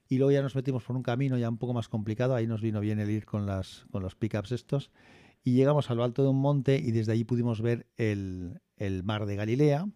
y 0.09 0.17
luego 0.17 0.31
ya 0.31 0.41
nos 0.41 0.53
metimos 0.53 0.83
por 0.83 0.97
un 0.97 1.03
camino 1.03 1.37
ya 1.37 1.47
un 1.47 1.57
poco 1.57 1.73
más 1.73 1.87
complicado. 1.87 2.35
Ahí 2.35 2.45
nos 2.45 2.61
vino 2.61 2.81
bien 2.81 2.99
el 2.99 3.09
ir 3.09 3.25
con, 3.25 3.45
las, 3.45 3.85
con 3.89 4.03
los 4.03 4.15
pickups 4.15 4.51
estos. 4.51 4.91
Y 5.41 5.53
llegamos 5.53 5.89
a 5.89 5.95
lo 5.95 6.03
alto 6.03 6.21
de 6.21 6.29
un 6.29 6.41
monte 6.41 6.77
y 6.77 6.91
desde 6.91 7.13
allí 7.13 7.23
pudimos 7.23 7.61
ver 7.61 7.87
el, 7.95 8.59
el 8.75 9.03
mar 9.05 9.25
de 9.25 9.37
Galilea, 9.37 9.87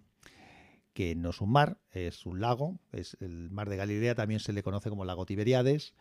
que 0.93 1.15
no 1.15 1.31
es 1.31 1.41
un 1.41 1.51
mar, 1.51 1.81
es 1.91 2.25
un 2.25 2.39
lago. 2.39 2.79
Es 2.93 3.17
el 3.19 3.51
mar 3.51 3.69
de 3.69 3.75
Galilea 3.75 4.15
también 4.15 4.39
se 4.39 4.53
le 4.53 4.63
conoce 4.63 4.89
como 4.89 5.03
lago 5.03 5.25
Tiberiades 5.25 5.93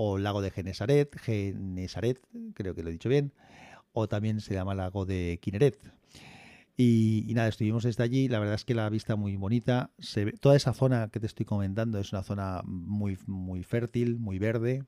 o 0.00 0.16
lago 0.16 0.40
de 0.40 0.52
Genesaret, 0.52 1.12
Genesaret, 1.18 2.20
creo 2.54 2.72
que 2.72 2.84
lo 2.84 2.88
he 2.88 2.92
dicho 2.92 3.08
bien, 3.08 3.32
o 3.90 4.06
también 4.06 4.40
se 4.40 4.54
llama 4.54 4.76
lago 4.76 5.04
de 5.04 5.40
Kineret. 5.42 5.76
Y, 6.76 7.32
nada, 7.34 7.48
estuvimos 7.48 7.82
desde 7.82 8.04
allí, 8.04 8.28
la 8.28 8.38
verdad 8.38 8.54
es 8.54 8.64
que 8.64 8.76
la 8.76 8.88
vista 8.90 9.16
muy 9.16 9.34
bonita, 9.34 9.90
toda 10.40 10.54
esa 10.54 10.72
zona 10.72 11.08
que 11.08 11.18
te 11.18 11.26
estoy 11.26 11.46
comentando 11.46 11.98
es 11.98 12.12
una 12.12 12.22
zona 12.22 12.62
muy, 12.64 13.18
muy 13.26 13.64
fértil, 13.64 14.20
muy 14.20 14.38
verde, 14.38 14.84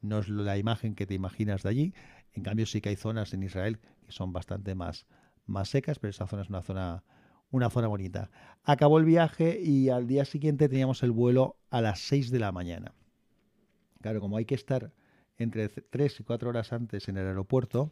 no 0.00 0.20
es 0.20 0.28
la 0.28 0.56
imagen 0.56 0.94
que 0.94 1.04
te 1.04 1.14
imaginas 1.14 1.64
de 1.64 1.70
allí, 1.70 1.94
en 2.32 2.44
cambio 2.44 2.64
sí 2.66 2.80
que 2.80 2.90
hay 2.90 2.96
zonas 2.96 3.34
en 3.34 3.42
Israel 3.42 3.80
que 4.06 4.12
son 4.12 4.32
bastante 4.32 4.76
más, 4.76 5.04
más 5.46 5.68
secas, 5.68 5.98
pero 5.98 6.12
esa 6.12 6.28
zona 6.28 6.42
es 6.42 6.48
una 6.48 6.62
zona, 6.62 7.02
una 7.50 7.70
zona 7.70 7.88
bonita. 7.88 8.30
Acabó 8.62 8.98
el 8.98 9.04
viaje 9.04 9.60
y 9.60 9.88
al 9.88 10.06
día 10.06 10.24
siguiente 10.24 10.68
teníamos 10.68 11.02
el 11.02 11.10
vuelo 11.10 11.56
a 11.70 11.80
las 11.80 11.98
6 11.98 12.30
de 12.30 12.38
la 12.38 12.52
mañana. 12.52 12.94
Claro, 14.04 14.20
como 14.20 14.36
hay 14.36 14.44
que 14.44 14.54
estar 14.54 14.92
entre 15.38 15.66
3 15.70 16.20
y 16.20 16.24
4 16.24 16.50
horas 16.50 16.74
antes 16.74 17.08
en 17.08 17.16
el 17.16 17.26
aeropuerto, 17.26 17.90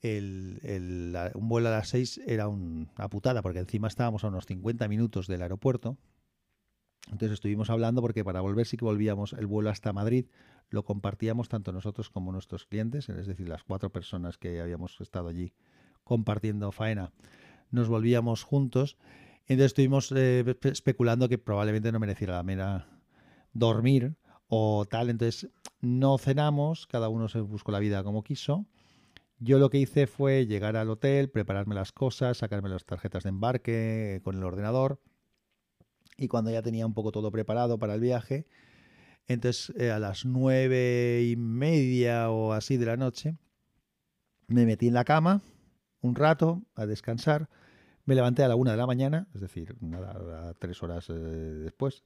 el, 0.00 1.12
un 1.34 1.48
vuelo 1.48 1.66
a 1.66 1.72
las 1.72 1.88
6 1.88 2.20
era 2.24 2.46
una 2.46 3.08
putada, 3.10 3.42
porque 3.42 3.58
encima 3.58 3.88
estábamos 3.88 4.22
a 4.22 4.28
unos 4.28 4.46
50 4.46 4.86
minutos 4.86 5.26
del 5.26 5.42
aeropuerto. 5.42 5.98
Entonces 7.06 7.32
estuvimos 7.32 7.68
hablando 7.68 8.00
porque 8.00 8.22
para 8.22 8.40
volver 8.40 8.64
sí 8.64 8.76
que 8.76 8.84
volvíamos 8.84 9.32
el 9.32 9.48
vuelo 9.48 9.70
hasta 9.70 9.92
Madrid, 9.92 10.26
lo 10.68 10.84
compartíamos 10.84 11.48
tanto 11.48 11.72
nosotros 11.72 12.10
como 12.10 12.30
nuestros 12.30 12.64
clientes, 12.64 13.08
es 13.08 13.26
decir, 13.26 13.48
las 13.48 13.64
cuatro 13.64 13.90
personas 13.90 14.38
que 14.38 14.60
habíamos 14.60 15.00
estado 15.00 15.30
allí 15.30 15.52
compartiendo 16.04 16.70
faena, 16.70 17.10
nos 17.72 17.88
volvíamos 17.88 18.44
juntos. 18.44 18.96
Entonces 19.48 19.72
estuvimos 19.72 20.12
eh, 20.12 20.44
especulando 20.62 21.28
que 21.28 21.38
probablemente 21.38 21.90
no 21.90 21.98
mereciera 21.98 22.36
la 22.36 22.44
pena 22.44 22.86
dormir 23.52 24.14
o 24.50 24.84
tal. 24.84 25.08
Entonces 25.08 25.48
no 25.80 26.18
cenamos, 26.18 26.86
cada 26.86 27.08
uno 27.08 27.28
se 27.28 27.40
buscó 27.40 27.72
la 27.72 27.78
vida 27.78 28.04
como 28.04 28.22
quiso. 28.22 28.66
Yo 29.38 29.58
lo 29.58 29.70
que 29.70 29.78
hice 29.78 30.06
fue 30.06 30.46
llegar 30.46 30.76
al 30.76 30.90
hotel, 30.90 31.30
prepararme 31.30 31.74
las 31.74 31.92
cosas, 31.92 32.36
sacarme 32.36 32.68
las 32.68 32.84
tarjetas 32.84 33.22
de 33.22 33.30
embarque 33.30 34.20
con 34.22 34.36
el 34.36 34.44
ordenador. 34.44 35.00
Y 36.18 36.28
cuando 36.28 36.50
ya 36.50 36.60
tenía 36.60 36.84
un 36.84 36.92
poco 36.92 37.12
todo 37.12 37.30
preparado 37.30 37.78
para 37.78 37.94
el 37.94 38.00
viaje, 38.00 38.46
entonces 39.26 39.72
eh, 39.78 39.90
a 39.90 39.98
las 39.98 40.26
nueve 40.26 41.26
y 41.26 41.36
media 41.36 42.30
o 42.30 42.52
así 42.52 42.76
de 42.76 42.84
la 42.84 42.98
noche, 42.98 43.38
me 44.46 44.66
metí 44.66 44.88
en 44.88 44.94
la 44.94 45.04
cama 45.04 45.40
un 46.02 46.16
rato 46.16 46.62
a 46.74 46.84
descansar. 46.84 47.48
Me 48.04 48.14
levanté 48.14 48.42
a 48.42 48.48
la 48.48 48.56
una 48.56 48.72
de 48.72 48.76
la 48.76 48.86
mañana, 48.86 49.28
es 49.34 49.40
decir, 49.40 49.76
nada, 49.80 50.52
tres 50.58 50.82
horas 50.82 51.08
eh, 51.08 51.14
después. 51.14 52.02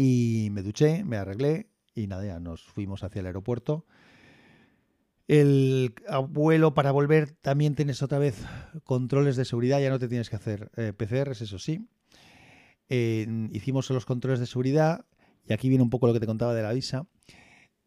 Y 0.00 0.50
me 0.52 0.62
duché, 0.62 1.02
me 1.02 1.16
arreglé 1.16 1.70
y 1.92 2.06
nada, 2.06 2.24
ya 2.24 2.38
nos 2.38 2.62
fuimos 2.62 3.02
hacia 3.02 3.18
el 3.18 3.26
aeropuerto. 3.26 3.84
El 5.26 5.92
vuelo 6.28 6.72
para 6.72 6.92
volver 6.92 7.32
también 7.32 7.74
tienes 7.74 8.00
otra 8.00 8.20
vez 8.20 8.46
controles 8.84 9.34
de 9.34 9.44
seguridad, 9.44 9.80
ya 9.80 9.90
no 9.90 9.98
te 9.98 10.06
tienes 10.06 10.30
que 10.30 10.36
hacer 10.36 10.70
eh, 10.76 10.92
PCRs, 10.92 11.40
eso 11.40 11.58
sí. 11.58 11.88
hicimos 12.88 13.90
los 13.90 14.06
controles 14.06 14.38
de 14.38 14.46
seguridad 14.46 15.04
y 15.48 15.52
aquí 15.52 15.68
viene 15.68 15.82
un 15.82 15.90
poco 15.90 16.06
lo 16.06 16.12
que 16.12 16.20
te 16.20 16.26
contaba 16.26 16.54
de 16.54 16.62
la 16.62 16.72
visa. 16.72 17.08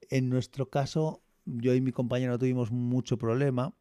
En 0.09 0.27
nuestro 0.27 0.69
caso, 0.69 1.23
yo 1.45 1.73
y 1.75 1.79
mi 1.79 1.93
compañero 1.93 2.33
no 2.33 2.39
tuvimos 2.39 2.71
mucho 2.71 3.17
problema, 3.17 3.73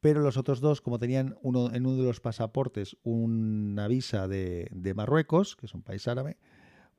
pero 0.00 0.20
los 0.20 0.36
otros 0.36 0.60
dos, 0.60 0.82
como 0.82 0.98
tenían 0.98 1.38
uno, 1.40 1.72
en 1.72 1.86
uno 1.86 1.96
de 1.96 2.04
los 2.04 2.20
pasaportes 2.20 2.98
una 3.02 3.88
visa 3.88 4.28
de, 4.28 4.68
de 4.72 4.92
Marruecos, 4.92 5.56
que 5.56 5.64
es 5.64 5.72
un 5.72 5.80
país 5.80 6.06
árabe, 6.06 6.36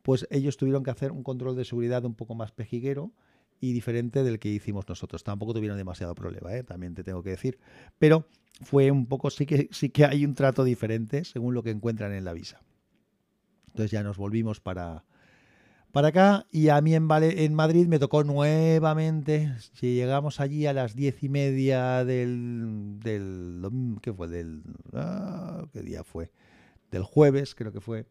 pues 0.08 0.26
ellos 0.32 0.56
tuvieron 0.56 0.86
que 0.86 0.90
hacer 0.90 1.12
un 1.12 1.22
control 1.22 1.58
de 1.58 1.66
seguridad 1.66 2.06
un 2.06 2.16
poco 2.16 2.34
más 2.34 2.54
pejiguero 2.54 3.12
y 3.60 3.74
diferente 3.74 4.24
del 4.24 4.40
que 4.40 4.48
hicimos 4.48 4.88
nosotros. 4.88 5.22
Tampoco 5.22 5.54
tuvieron 5.54 5.78
demasiado 5.78 6.16
problema, 6.16 6.56
¿eh? 6.56 6.64
también 6.64 6.96
te 6.96 7.04
tengo 7.04 7.22
que 7.24 7.32
decir. 7.32 7.60
Pero 8.00 8.26
fue 8.62 8.90
un 8.90 9.08
poco, 9.08 9.30
sí 9.30 9.46
que, 9.46 9.68
sí 9.74 9.90
que 9.90 10.06
hay 10.06 10.24
un 10.24 10.34
trato 10.34 10.64
diferente 10.64 11.26
según 11.26 11.54
lo 11.54 11.62
que 11.62 11.72
encuentran 11.72 12.14
en 12.14 12.24
la 12.24 12.32
visa. 12.32 12.62
Entonces 13.68 13.92
ya 13.92 14.02
nos 14.02 14.16
volvimos 14.16 14.62
para, 14.62 15.04
para 15.92 16.08
acá 16.08 16.48
y 16.54 16.70
a 16.70 16.80
mí 16.80 16.96
en, 16.96 17.10
en 17.12 17.54
Madrid 17.54 17.88
me 17.88 18.00
tocó 18.00 18.24
nuevamente, 18.24 19.56
si 19.74 19.94
llegamos 19.94 20.40
allí 20.40 20.68
a 20.68 20.72
las 20.72 20.96
diez 20.96 21.22
y 21.22 21.28
media 21.28 22.06
del, 22.06 22.98
del 23.04 23.62
¿qué 24.02 24.14
fue? 24.14 24.30
Del, 24.30 24.64
ah, 24.94 25.66
¿Qué 25.74 25.82
día 25.82 26.06
fue? 26.06 26.32
Del 26.92 27.04
jueves 27.04 27.56
creo 27.56 27.74
que 27.74 27.82
fue 27.82 28.06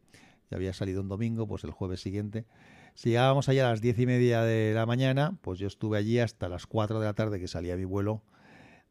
ya 0.49 0.57
había 0.57 0.73
salido 0.73 1.01
un 1.01 1.09
domingo, 1.09 1.47
pues 1.47 1.63
el 1.63 1.71
jueves 1.71 2.01
siguiente. 2.01 2.45
Si 2.93 3.09
llegábamos 3.09 3.49
allá 3.49 3.67
a 3.67 3.71
las 3.71 3.81
diez 3.81 3.99
y 3.99 4.05
media 4.05 4.41
de 4.41 4.73
la 4.73 4.85
mañana, 4.85 5.37
pues 5.41 5.59
yo 5.59 5.67
estuve 5.67 5.97
allí 5.97 6.19
hasta 6.19 6.49
las 6.49 6.65
cuatro 6.65 6.99
de 6.99 7.05
la 7.05 7.13
tarde 7.13 7.39
que 7.39 7.47
salía 7.47 7.75
mi 7.77 7.85
vuelo 7.85 8.23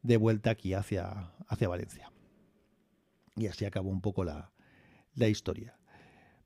de 0.01 0.17
vuelta 0.17 0.51
aquí 0.51 0.73
hacia, 0.73 1.31
hacia 1.47 1.67
Valencia. 1.67 2.11
Y 3.35 3.47
así 3.47 3.65
acabó 3.65 3.89
un 3.89 4.01
poco 4.01 4.23
la, 4.23 4.51
la 5.15 5.27
historia. 5.27 5.75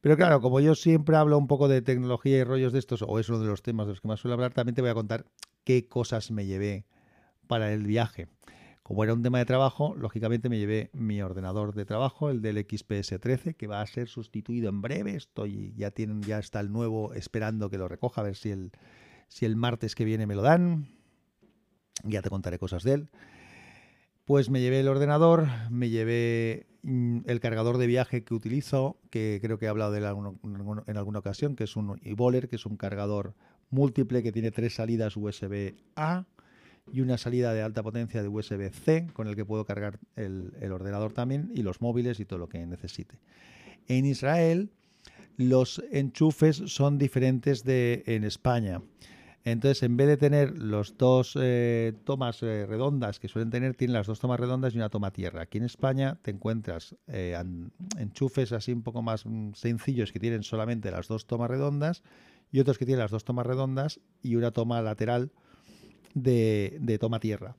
Pero 0.02 0.18
claro, 0.18 0.42
como 0.42 0.60
yo 0.60 0.74
siempre 0.74 1.16
hablo 1.16 1.38
un 1.38 1.48
poco 1.48 1.68
de 1.68 1.82
tecnología 1.82 2.40
y 2.40 2.44
rollos 2.44 2.74
de 2.74 2.80
estos, 2.80 3.04
o 3.04 3.20
es 3.20 3.30
uno 3.30 3.40
de 3.40 3.48
los 3.48 3.62
temas 3.62 3.86
de 3.86 3.92
los 3.94 4.02
que 4.02 4.08
más 4.08 4.20
suelo 4.20 4.34
hablar, 4.34 4.54
también 4.54 4.74
te 4.74 4.82
voy 4.82 4.90
a 4.90 4.96
contar 4.96 5.26
qué 5.64 5.88
cosas 5.88 6.32
me 6.32 6.46
llevé 6.48 6.86
para 7.48 7.72
el 7.72 7.86
viaje. 7.86 8.28
Como 8.92 9.06
era 9.06 9.14
un 9.14 9.24
tema 9.24 9.38
de 9.38 9.46
trabajo, 9.46 9.96
lógicamente 9.96 10.50
me 10.50 10.60
llevé 10.60 10.90
mi 10.92 11.22
ordenador 11.22 11.74
de 11.74 11.86
trabajo, 11.86 12.30
el 12.30 12.42
del 12.42 12.58
XPS 12.58 13.22
13, 13.22 13.54
que 13.54 13.66
va 13.66 13.80
a 13.80 13.88
ser 13.88 14.10
sustituido 14.10 14.68
en 14.68 14.82
breve. 14.82 15.16
Estoy, 15.16 15.74
ya 15.78 15.92
tienen, 15.92 16.22
ya 16.24 16.40
está 16.40 16.60
el 16.60 16.74
nuevo 16.74 17.14
esperando 17.14 17.70
que 17.70 17.78
lo 17.78 17.88
recoja, 17.88 18.20
a 18.20 18.26
ver 18.26 18.36
si 18.36 18.50
el, 18.50 18.74
si 19.30 19.46
el 19.46 19.56
martes 19.56 19.96
que 19.96 20.04
viene 20.04 20.28
me 20.28 20.36
lo 20.36 20.42
dan. 20.42 20.90
Ya 22.04 22.22
te 22.22 22.30
contaré 22.30 22.60
cosas 22.60 22.84
de 22.84 22.96
él. 22.96 23.10
Pues 24.26 24.50
me 24.50 24.60
llevé 24.60 24.82
el 24.82 24.90
ordenador, 24.90 25.48
me 25.70 25.90
llevé 25.90 26.68
mm, 26.82 27.20
el 27.28 27.40
cargador 27.40 27.78
de 27.78 27.88
viaje 27.88 28.26
que 28.26 28.34
utilizo, 28.34 29.00
que 29.10 29.40
creo 29.42 29.58
que 29.58 29.68
he 29.68 29.70
hablado 29.70 29.94
de 29.94 30.00
él 30.00 30.06
en 30.88 30.98
alguna 30.98 31.20
ocasión, 31.20 31.56
que 31.56 31.64
es 31.64 31.78
un 31.78 31.98
eBoler, 32.04 32.50
que 32.50 32.58
es 32.58 32.66
un 32.66 32.76
cargador 32.76 33.36
múltiple 33.70 34.22
que 34.22 34.34
tiene 34.34 34.52
tres 34.52 34.76
salidas 34.76 35.16
USB 35.16 35.76
A 35.96 36.26
y 36.92 37.02
una 37.02 37.18
salida 37.18 37.54
de 37.54 37.62
alta 37.62 37.84
potencia 37.84 38.22
de 38.22 38.28
USB-C 38.28 39.08
con 39.14 39.28
el 39.28 39.36
que 39.36 39.46
puedo 39.46 39.66
cargar 39.66 40.00
el, 40.16 40.54
ordenador 40.72 41.14
también 41.14 41.52
y 41.54 41.64
los 41.64 41.82
móviles 41.82 42.20
y 42.20 42.26
todo 42.26 42.40
lo 42.40 42.50
que 42.50 42.66
necesite. 42.66 43.18
En 43.88 44.06
Israel 44.06 44.70
los 45.38 45.82
enchufes 45.92 46.58
son 46.68 46.98
diferentes 46.98 47.64
de 47.64 48.04
en 48.06 48.24
España. 48.24 48.82
Entonces, 49.44 49.82
en 49.82 49.98
vez 49.98 50.08
de 50.08 50.18
tener 50.18 50.60
los 50.60 50.98
dos 50.98 51.36
eh, 51.40 51.94
tomas 52.04 52.44
eh, 52.44 52.68
redondas 52.68 53.20
que 53.20 53.28
suelen 53.28 53.50
tener, 53.50 53.76
tienen 53.76 53.94
las 53.94 54.06
dos 54.06 54.20
tomas 54.20 54.40
redondas 54.40 54.76
y 54.76 54.78
una 54.78 54.90
toma 54.90 55.12
tierra. 55.12 55.42
Aquí 55.42 55.58
en 55.58 55.64
España 55.64 56.20
te 56.22 56.30
encuentras 56.30 56.96
eh, 57.08 57.36
enchufes 57.98 58.52
así 58.52 58.72
un 58.72 58.84
poco 58.84 59.02
más 59.02 59.26
mm, 59.26 59.54
sencillos 59.54 60.12
que 60.12 60.20
tienen 60.20 60.44
solamente 60.44 60.92
las 60.92 61.08
dos 61.08 61.26
tomas 61.26 61.50
redondas 61.50 62.04
y 62.52 62.60
otros 62.60 62.78
que 62.78 62.86
tienen 62.86 63.00
las 63.00 63.10
dos 63.10 63.24
tomas 63.24 63.48
redondas 63.48 64.00
y 64.22 64.36
una 64.36 64.52
toma 64.52 64.80
lateral 64.84 65.32
de, 66.14 66.98
toma 67.00 67.20
tierra. 67.20 67.56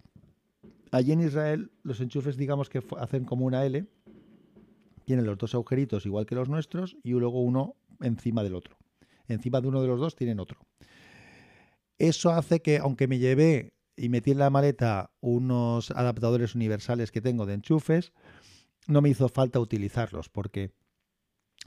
Allí 0.91 1.13
en 1.13 1.21
Israel 1.21 1.71
los 1.83 2.01
enchufes 2.01 2.37
digamos 2.37 2.69
que 2.69 2.83
hacen 2.99 3.25
como 3.25 3.47
una 3.47 3.65
L, 3.65 3.87
tienen 5.05 5.27
los 5.27 5.39
dos 5.39 5.55
agujeritos 5.55 6.07
igual 6.07 6.27
que 6.27 6.35
los 6.35 6.49
nuestros 6.49 6.97
y 7.03 7.11
luego 7.13 7.41
uno 7.41 7.77
encima 8.01 8.43
del 8.43 8.55
otro. 8.55 8.77
Encima 9.29 9.61
de 9.61 9.69
uno 9.69 9.81
de 9.81 9.89
los 9.89 10.01
dos 10.01 10.17
tienen 10.17 10.41
otro. 10.41 10.61
Eso 11.99 12.31
hace 12.31 12.61
que 12.61 12.79
aunque 12.79 13.09
me 13.09 13.19
llevé 13.19 13.73
y 13.97 14.09
metí 14.09 14.33
en 14.33 14.39
la 14.39 14.51
maleta 14.51 15.13
unos 15.21 15.91
adaptadores 15.91 16.55
universales 16.55 17.13
que 17.13 17.21
tengo 17.21 17.47
de 17.47 17.55
enchufes, 17.55 18.13
no 18.87 19.01
me 19.01 19.11
hizo 19.11 19.29
falta 19.29 19.61
utilizarlos 19.61 20.29
porque 20.29 20.73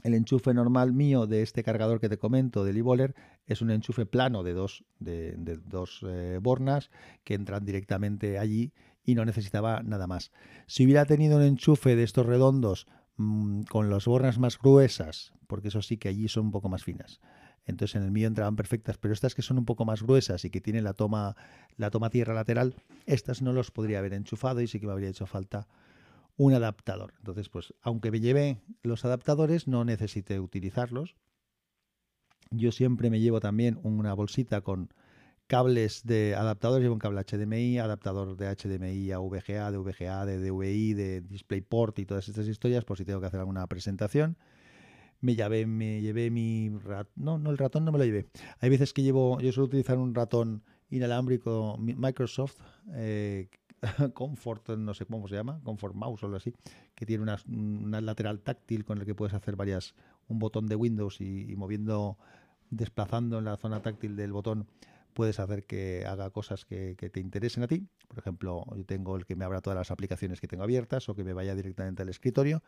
El 0.02 0.14
enchufe 0.14 0.54
normal 0.54 0.92
mío 0.92 1.26
de 1.26 1.42
este 1.42 1.62
cargador 1.62 2.00
que 2.00 2.08
te 2.08 2.18
comento 2.18 2.64
del 2.64 2.76
e 2.76 3.14
es 3.46 3.62
un 3.62 3.70
enchufe 3.70 4.06
plano 4.06 4.42
de 4.42 4.52
dos, 4.52 4.84
de, 4.98 5.34
dos 5.64 6.04
eh, 6.06 6.38
bornas 6.40 6.90
que 7.24 7.34
entran 7.34 7.64
directamente 7.64 8.38
allí 8.38 8.72
y 9.04 9.14
no 9.14 9.24
necesitaba 9.24 9.82
nada 9.82 10.06
más. 10.06 10.32
Si 10.66 10.84
hubiera 10.84 11.06
tenido 11.06 11.36
un 11.38 11.42
enchufe 11.42 11.96
de 11.96 12.02
estos 12.02 12.26
redondos 12.26 12.86
mm, 13.16 13.62
con 13.62 13.88
las 13.90 14.04
bornas 14.06 14.38
más 14.38 14.58
gruesas, 14.58 15.32
porque 15.46 15.68
eso 15.68 15.80
sí 15.82 15.96
que 15.96 16.08
allí 16.08 16.28
son 16.28 16.46
un 16.46 16.52
poco 16.52 16.68
más 16.68 16.84
finas, 16.84 17.20
entonces 17.66 17.96
en 17.96 18.02
el 18.02 18.10
mío 18.10 18.28
entraban 18.28 18.56
perfectas, 18.56 18.98
pero 18.98 19.14
estas 19.14 19.34
que 19.34 19.42
son 19.42 19.58
un 19.58 19.64
poco 19.64 19.84
más 19.84 20.02
gruesas 20.02 20.44
y 20.44 20.50
que 20.50 20.60
tienen 20.60 20.84
la 20.84 20.94
toma, 20.94 21.36
la 21.76 21.90
toma 21.90 22.10
tierra 22.10 22.34
lateral, 22.34 22.74
estas 23.06 23.42
no 23.42 23.52
los 23.52 23.70
podría 23.70 23.98
haber 23.98 24.14
enchufado 24.14 24.60
y 24.60 24.68
sí 24.68 24.78
que 24.78 24.86
me 24.86 24.92
habría 24.92 25.08
hecho 25.08 25.26
falta 25.26 25.66
un 26.36 26.54
adaptador. 26.54 27.14
Entonces, 27.18 27.48
pues 27.48 27.74
aunque 27.82 28.10
me 28.10 28.20
llevé 28.20 28.60
los 28.82 29.04
adaptadores, 29.04 29.66
no 29.68 29.84
necesité 29.84 30.40
utilizarlos. 30.40 31.16
Yo 32.50 32.72
siempre 32.72 33.10
me 33.10 33.20
llevo 33.20 33.40
también 33.40 33.78
una 33.82 34.14
bolsita 34.14 34.60
con 34.60 34.92
cables 35.46 36.04
de 36.04 36.34
adaptadores, 36.34 36.82
llevo 36.82 36.94
un 36.94 37.00
cable 37.00 37.22
HDMI, 37.22 37.78
adaptador 37.78 38.36
de 38.36 38.54
HDMI 38.54 39.12
a 39.12 39.18
VGA, 39.18 39.70
de 39.70 39.78
VGA, 39.78 40.26
de 40.26 40.38
DVI, 40.38 40.94
de 40.94 41.20
DisplayPort 41.20 41.98
y 41.98 42.06
todas 42.06 42.28
estas 42.28 42.46
historias, 42.48 42.84
por 42.84 42.98
si 42.98 43.04
tengo 43.04 43.20
que 43.20 43.26
hacer 43.26 43.40
alguna 43.40 43.66
presentación 43.66 44.36
me 45.20 45.34
llevé, 45.34 45.66
me 45.66 46.00
llevé 46.00 46.30
mi 46.30 46.70
ratón, 46.84 47.12
no, 47.16 47.38
no, 47.38 47.50
el 47.50 47.58
ratón 47.58 47.84
no 47.84 47.92
me 47.92 47.98
lo 47.98 48.04
llevé. 48.04 48.26
Hay 48.60 48.70
veces 48.70 48.92
que 48.92 49.02
llevo, 49.02 49.40
yo 49.40 49.52
suelo 49.52 49.66
utilizar 49.66 49.98
un 49.98 50.14
ratón 50.14 50.62
inalámbrico 50.90 51.76
Microsoft, 51.78 52.60
eh, 52.94 53.48
Comfort, 54.14 54.70
no 54.70 54.94
sé 54.94 55.06
cómo 55.06 55.28
se 55.28 55.34
llama, 55.34 55.60
Comfort 55.64 55.94
Mouse 55.94 56.22
o 56.22 56.26
algo 56.26 56.36
así, 56.36 56.54
que 56.94 57.06
tiene 57.06 57.22
una, 57.22 58.00
lateral 58.00 58.40
táctil 58.40 58.84
con 58.84 58.98
el 58.98 59.04
que 59.04 59.14
puedes 59.14 59.34
hacer 59.34 59.56
varias, 59.56 59.94
un 60.28 60.38
botón 60.38 60.66
de 60.66 60.76
Windows 60.76 61.20
y, 61.20 61.54
moviendo, 61.56 62.18
desplazando 62.70 63.38
en 63.38 63.44
la 63.44 63.56
zona 63.56 63.82
táctil 63.82 64.16
del 64.16 64.32
botón, 64.32 64.66
puedes 65.12 65.40
hacer 65.40 65.64
que 65.64 66.04
haga 66.06 66.30
cosas 66.30 66.64
que, 66.64 66.94
que, 66.96 67.08
te 67.08 67.20
interesen 67.20 67.62
a 67.62 67.68
ti. 67.68 67.86
Por 68.08 68.18
ejemplo, 68.18 68.64
yo 68.76 68.84
tengo 68.84 69.16
el 69.16 69.24
que 69.24 69.34
me 69.34 69.44
abra 69.44 69.62
todas 69.62 69.78
las 69.78 69.90
aplicaciones 69.90 70.40
que 70.40 70.48
tengo 70.48 70.62
abiertas 70.62 71.08
o 71.08 71.14
que 71.14 71.24
me 71.24 71.32
vaya 71.32 71.54
directamente 71.54 72.02
al 72.02 72.10
escritorio. 72.10 72.62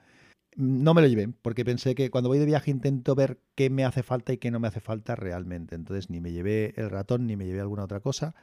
No 0.57 0.95
me 0.95 1.03
lo 1.03 1.09
llevé, 1.09 1.29
porque 1.43 1.65
pensé 1.65 1.95
que 1.95 2.11
cuando 2.11 2.29
voy 2.29 2.39
de 2.39 2.47
viaje 2.47 2.71
intento 2.71 3.15
ver 3.15 3.39
qué 3.55 3.71
me 3.71 3.85
hace 3.85 4.03
falta 4.03 4.33
y 4.33 4.39
qué 4.39 4.51
no 4.51 4.59
me 4.59 4.69
hace 4.69 4.81
falta 4.81 5.15
realmente. 5.15 5.75
Entonces 5.75 6.11
ni 6.11 6.21
me 6.21 6.33
llevé 6.33 6.73
el 6.77 6.91
ratón 6.91 7.27
ni 7.27 7.37
me 7.37 7.47
llevé 7.47 7.61
alguna 7.61 7.85
otra 7.85 8.01
cosa. 8.01 8.35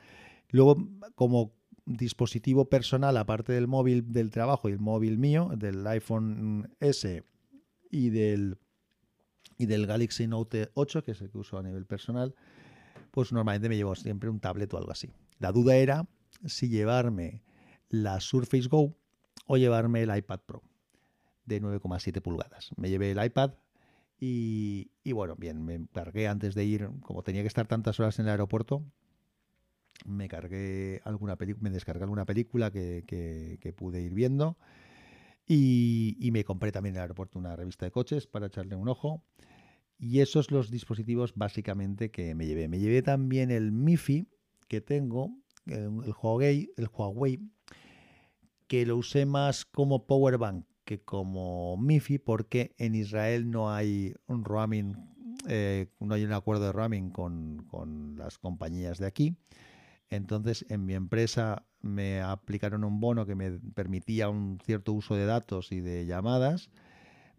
Luego, 0.50 0.78
como 1.16 1.52
dispositivo 1.86 2.70
personal, 2.70 3.18
aparte 3.18 3.54
del 3.54 3.68
móvil 3.68 4.12
del 4.12 4.32
trabajo 4.32 4.70
y 4.70 4.74
el 4.74 4.80
móvil 4.80 5.18
mío, 5.18 5.52
del 5.56 5.86
iPhone 5.88 6.76
S 6.80 7.24
y 7.92 8.10
del, 8.10 8.58
y 9.58 9.66
del 9.68 9.86
Galaxy 9.86 10.28
Note 10.28 10.72
8, 10.74 11.04
que 11.04 11.12
es 11.12 11.22
el 11.22 11.30
que 11.30 11.38
uso 11.38 11.58
a 11.58 11.64
nivel 11.64 11.86
personal, 11.86 12.36
pues 13.12 13.32
normalmente 13.32 13.70
me 13.70 13.78
llevo 13.78 13.96
siempre 13.96 14.30
un 14.30 14.40
tablet 14.40 14.74
o 14.74 14.78
algo 14.78 14.92
así. 14.92 15.14
La 15.40 15.52
duda 15.52 15.76
era 15.76 16.08
si 16.46 16.70
llevarme 16.70 17.44
la 17.90 18.20
Surface 18.20 18.68
Go 18.68 18.96
o 19.48 19.58
llevarme 19.58 20.02
el 20.04 20.16
iPad 20.16 20.40
Pro 20.46 20.64
de 21.46 21.62
9,7 21.62 22.22
pulgadas. 22.22 22.72
Me 22.78 22.90
llevé 22.90 23.12
el 23.12 23.24
iPad 23.24 23.54
y, 24.20 24.90
bueno, 25.12 25.36
bien, 25.36 25.64
me 25.64 25.88
cargué 25.94 26.28
antes 26.28 26.56
de 26.56 26.66
ir, 26.66 26.90
como 27.02 27.22
tenía 27.22 27.42
que 27.42 27.48
estar 27.48 27.68
tantas 27.68 28.00
horas 28.00 28.18
en 28.20 28.26
el 28.26 28.32
aeropuerto, 28.32 28.84
me 30.06 30.28
cargué 30.28 31.02
alguna 31.04 31.38
me 31.60 31.70
descargué 31.70 32.04
alguna 32.04 32.26
película 32.26 32.72
que, 32.72 33.74
pude 33.76 34.02
ir 34.02 34.14
viendo 34.14 34.58
y, 35.46 36.18
y, 36.20 36.32
me 36.32 36.44
compré 36.44 36.72
también 36.72 36.96
en 36.96 36.98
el 36.98 37.02
aeropuerto 37.04 37.38
una 37.38 37.56
revista 37.56 37.86
de 37.86 37.92
coches 37.92 38.26
para 38.28 38.48
echarle 38.48 38.76
un 38.76 38.88
ojo. 38.88 39.24
Y 39.98 40.20
esos 40.20 40.52
los 40.52 40.72
dispositivos 40.72 41.34
básicamente 41.36 42.12
que 42.12 42.36
me 42.36 42.48
llevé. 42.48 42.68
Me 42.68 42.80
llevé 42.80 43.02
también 43.02 43.52
el 43.52 43.72
MIFI 43.72 44.28
que 44.68 44.82
tengo, 44.82 45.38
el 45.68 46.14
Huawei, 46.22 46.72
el 46.78 46.90
Huawei 46.92 47.40
que 48.68 48.86
lo 48.86 48.98
usé 48.98 49.26
más 49.26 49.66
como 49.66 50.08
power 50.08 50.38
bank 50.38 50.66
que 50.86 51.02
como 51.02 51.78
MIFI 51.78 52.20
porque 52.20 52.76
en 52.78 52.96
Israel 52.96 53.50
no 53.50 53.74
hay 53.74 54.14
un 54.28 54.46
roaming, 54.46 54.96
eh, 55.48 55.88
no 56.00 56.14
hay 56.14 56.24
un 56.24 56.32
acuerdo 56.32 56.66
de 56.66 56.72
roaming 56.72 57.10
con, 57.10 57.66
con, 57.68 58.16
las 58.16 58.38
compañías 58.38 59.00
de 59.00 59.08
aquí. 59.08 59.36
Entonces 60.10 60.66
en 60.70 60.86
mi 60.86 60.94
empresa 60.94 61.66
me 61.82 62.22
aplicaron 62.22 62.84
un 62.84 63.00
bono 63.00 63.26
que 63.26 63.36
me 63.36 63.52
permitía 63.52 64.30
un 64.30 64.60
cierto 64.64 64.94
uso 64.94 65.16
de 65.16 65.26
datos 65.26 65.72
y 65.72 65.82
de 65.82 66.06
llamadas, 66.06 66.70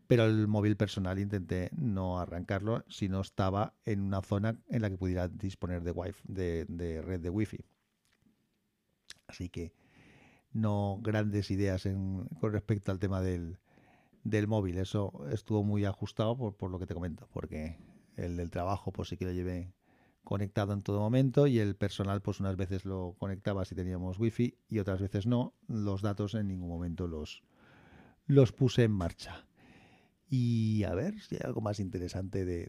pero 0.07 0.25
el 0.25 0.47
móvil 0.47 0.77
personal 0.77 1.19
intenté 1.19 1.71
no 1.77 2.21
arrancarlo 2.21 2.85
si 2.89 3.09
no 3.09 3.21
estaba 3.21 3.75
en 3.85 4.01
una 4.01 4.23
zona 4.23 4.61
en 4.69 4.83
la 4.83 4.91
que 4.91 4.99
pudiera 4.99 5.29
disponer 5.29 5.83
de, 5.83 5.91
wifi, 5.91 6.23
de, 6.25 6.65
de 6.69 7.03
red 7.03 7.21
de 7.21 7.31
wifi. 7.31 7.65
Así 9.27 9.49
que 9.49 9.73
no 10.57 10.99
grandes 11.03 11.51
ideas 11.51 11.83
con 12.41 12.53
respecto 12.53 12.91
al 12.91 12.99
tema 12.99 13.21
del, 13.21 13.59
móvil. 14.49 14.79
Eso 14.79 15.27
estuvo 15.31 15.63
muy 15.63 15.85
ajustado 15.85 16.37
por, 16.37 16.71
lo 16.71 16.79
que 16.79 16.87
te 16.87 16.95
comento, 16.95 17.29
porque 17.33 17.79
el 18.17 18.37
del 18.37 18.51
trabajo 18.51 18.93
pues 18.93 19.09
sí 19.09 19.17
que 19.17 19.27
lo 19.27 19.33
llevé 19.33 19.73
conectado 20.27 20.73
en 20.73 20.83
todo 20.83 20.99
momento 20.99 21.47
y 21.47 21.61
el 21.61 21.77
personal 21.77 22.21
pues 22.21 22.41
unas 22.41 22.57
veces 22.57 22.85
lo 22.85 23.15
conectaba 23.17 23.65
si 23.65 23.77
teníamos 23.77 24.19
wifi 24.19 24.59
y 24.69 24.81
otras 24.81 25.01
veces 25.01 25.25
no. 25.25 25.55
Los 25.69 26.03
datos 26.03 26.35
en 26.35 26.49
ningún 26.49 26.69
momento 26.69 27.07
los, 27.07 27.45
los 28.27 28.51
puse 28.51 28.83
en 28.83 28.91
marcha. 28.91 29.47
Y 30.29 30.83
a 30.83 30.95
ver 30.95 31.21
si 31.21 31.37
hay 31.37 31.43
algo 31.45 31.61
más 31.61 31.79
interesante 31.79 32.45
de... 32.45 32.69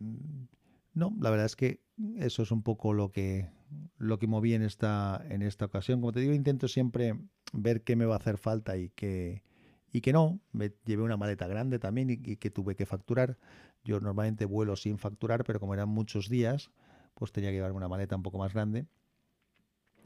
No, 0.93 1.15
la 1.19 1.31
verdad 1.31 1.47
es 1.47 1.55
que 1.55 1.81
eso 2.17 2.43
es 2.43 2.51
un 2.51 2.61
poco 2.61 2.93
lo 2.93 3.11
que, 3.11 3.49
lo 3.97 4.19
que 4.19 4.27
moví 4.27 4.53
en 4.53 4.61
esta, 4.61 5.25
en 5.27 5.41
esta 5.41 5.65
ocasión. 5.65 5.99
Como 5.99 6.13
te 6.13 6.19
digo, 6.19 6.33
intento 6.33 6.67
siempre 6.67 7.19
ver 7.53 7.83
qué 7.83 7.95
me 7.95 8.05
va 8.05 8.15
a 8.15 8.19
hacer 8.19 8.37
falta 8.37 8.77
y 8.77 8.89
qué, 8.89 9.43
y 9.91 10.01
que 10.01 10.13
no. 10.13 10.39
Me 10.51 10.73
llevé 10.85 11.01
una 11.01 11.17
maleta 11.17 11.47
grande 11.47 11.79
también 11.79 12.11
y, 12.11 12.17
que 12.17 12.51
tuve 12.51 12.75
que 12.75 12.85
facturar. 12.85 13.39
Yo 13.83 13.99
normalmente 13.99 14.45
vuelo 14.45 14.75
sin 14.75 14.99
facturar, 14.99 15.43
pero 15.43 15.59
como 15.59 15.73
eran 15.73 15.89
muchos 15.89 16.29
días, 16.29 16.69
pues 17.17 17.31
tenía 17.31 17.49
que 17.49 17.55
llevarme 17.55 17.77
una 17.77 17.87
maleta 17.87 18.15
un 18.15 18.23
poco 18.23 18.37
más 18.37 18.53
grande. 18.53 18.85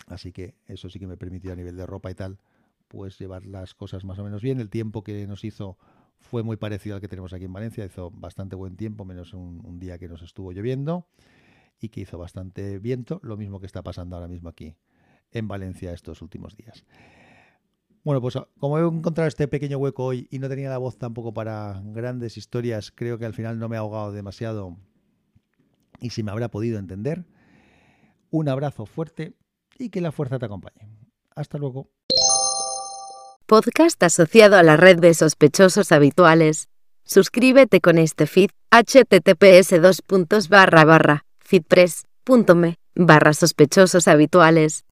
Así 0.08 0.32
que 0.32 0.56
eso 0.66 0.90
sí 0.90 1.00
que 1.00 1.08
me 1.08 1.18
permitió 1.18 1.54
a 1.54 1.56
nivel 1.56 1.76
de 1.76 1.86
ropa 1.86 2.10
y 2.10 2.16
tal, 2.16 2.40
pues 2.88 3.20
llevar 3.20 3.46
las 3.46 3.74
cosas 3.74 4.04
más 4.04 4.18
o 4.20 4.24
menos 4.24 4.42
bien. 4.42 4.60
El 4.60 4.70
tiempo 4.70 5.04
que 5.04 5.28
nos 5.28 5.44
hizo 5.44 5.78
fue 6.20 6.44
muy 6.44 6.58
parecido 6.58 6.96
al 6.96 7.02
que 7.02 7.08
tenemos 7.08 7.34
aquí 7.34 7.46
en 7.46 7.54
Valencia. 7.54 7.86
Hizo 7.86 8.12
bastante 8.12 8.56
buen 8.56 8.78
tiempo, 8.78 9.06
menos 9.06 9.34
un 9.34 9.80
día 9.80 9.98
que 9.98 10.08
nos 10.08 10.22
estuvo 10.22 10.52
lloviendo 10.52 11.08
y 11.80 11.90
que 11.90 12.02
hizo 12.02 12.18
bastante 12.18 12.80
viento, 12.80 13.20
lo 13.24 13.38
mismo 13.38 13.60
que 13.60 13.66
está 13.66 13.82
pasando 13.82 14.16
ahora 14.16 14.28
mismo 14.28 14.50
aquí 14.50 14.76
en 15.32 15.48
Valencia 15.48 15.94
estos 15.94 16.22
últimos 16.22 16.56
días. 16.56 16.86
Bueno, 18.04 18.22
pues 18.22 18.38
como 18.60 18.80
he 18.80 18.82
encontrado 18.82 19.28
este 19.28 19.48
pequeño 19.48 19.78
hueco 19.78 20.06
hoy 20.06 20.28
y 20.32 20.40
no 20.40 20.50
tenía 20.50 20.70
la 20.70 20.78
voz 20.78 20.98
tampoco 20.98 21.34
para 21.34 21.82
grandes 21.86 22.38
historias, 22.38 22.92
creo 22.92 23.18
que 23.18 23.26
al 23.26 23.34
final 23.34 23.60
no 23.60 23.70
me 23.70 23.76
he 23.76 23.80
ahogado 23.80 24.12
demasiado 24.12 24.78
y 26.02 26.10
si 26.10 26.24
me 26.24 26.32
habrá 26.32 26.50
podido 26.50 26.80
entender. 26.80 27.26
Un 28.30 28.50
abrazo 28.50 28.86
fuerte 28.86 29.38
y 29.78 29.90
que 29.90 30.02
la 30.02 30.12
fuerza 30.12 30.40
te 30.40 30.46
acompañe. 30.46 30.90
Hasta 31.36 31.58
luego. 31.58 31.90
Podcast 33.46 34.02
asociado 34.04 34.56
a 34.56 34.64
la 34.64 34.78
red 34.78 35.00
de 35.00 35.14
sospechosos 35.14 35.92
habituales. 35.92 36.70
Suscríbete 37.04 37.82
con 37.82 37.98
este 37.98 38.26
feed 38.28 38.50
https 38.72 39.82
dos 39.82 40.02
fitpress.me 41.40 42.76
barra 42.96 43.34
sospechosos 43.34 44.08
habituales. 44.08 44.86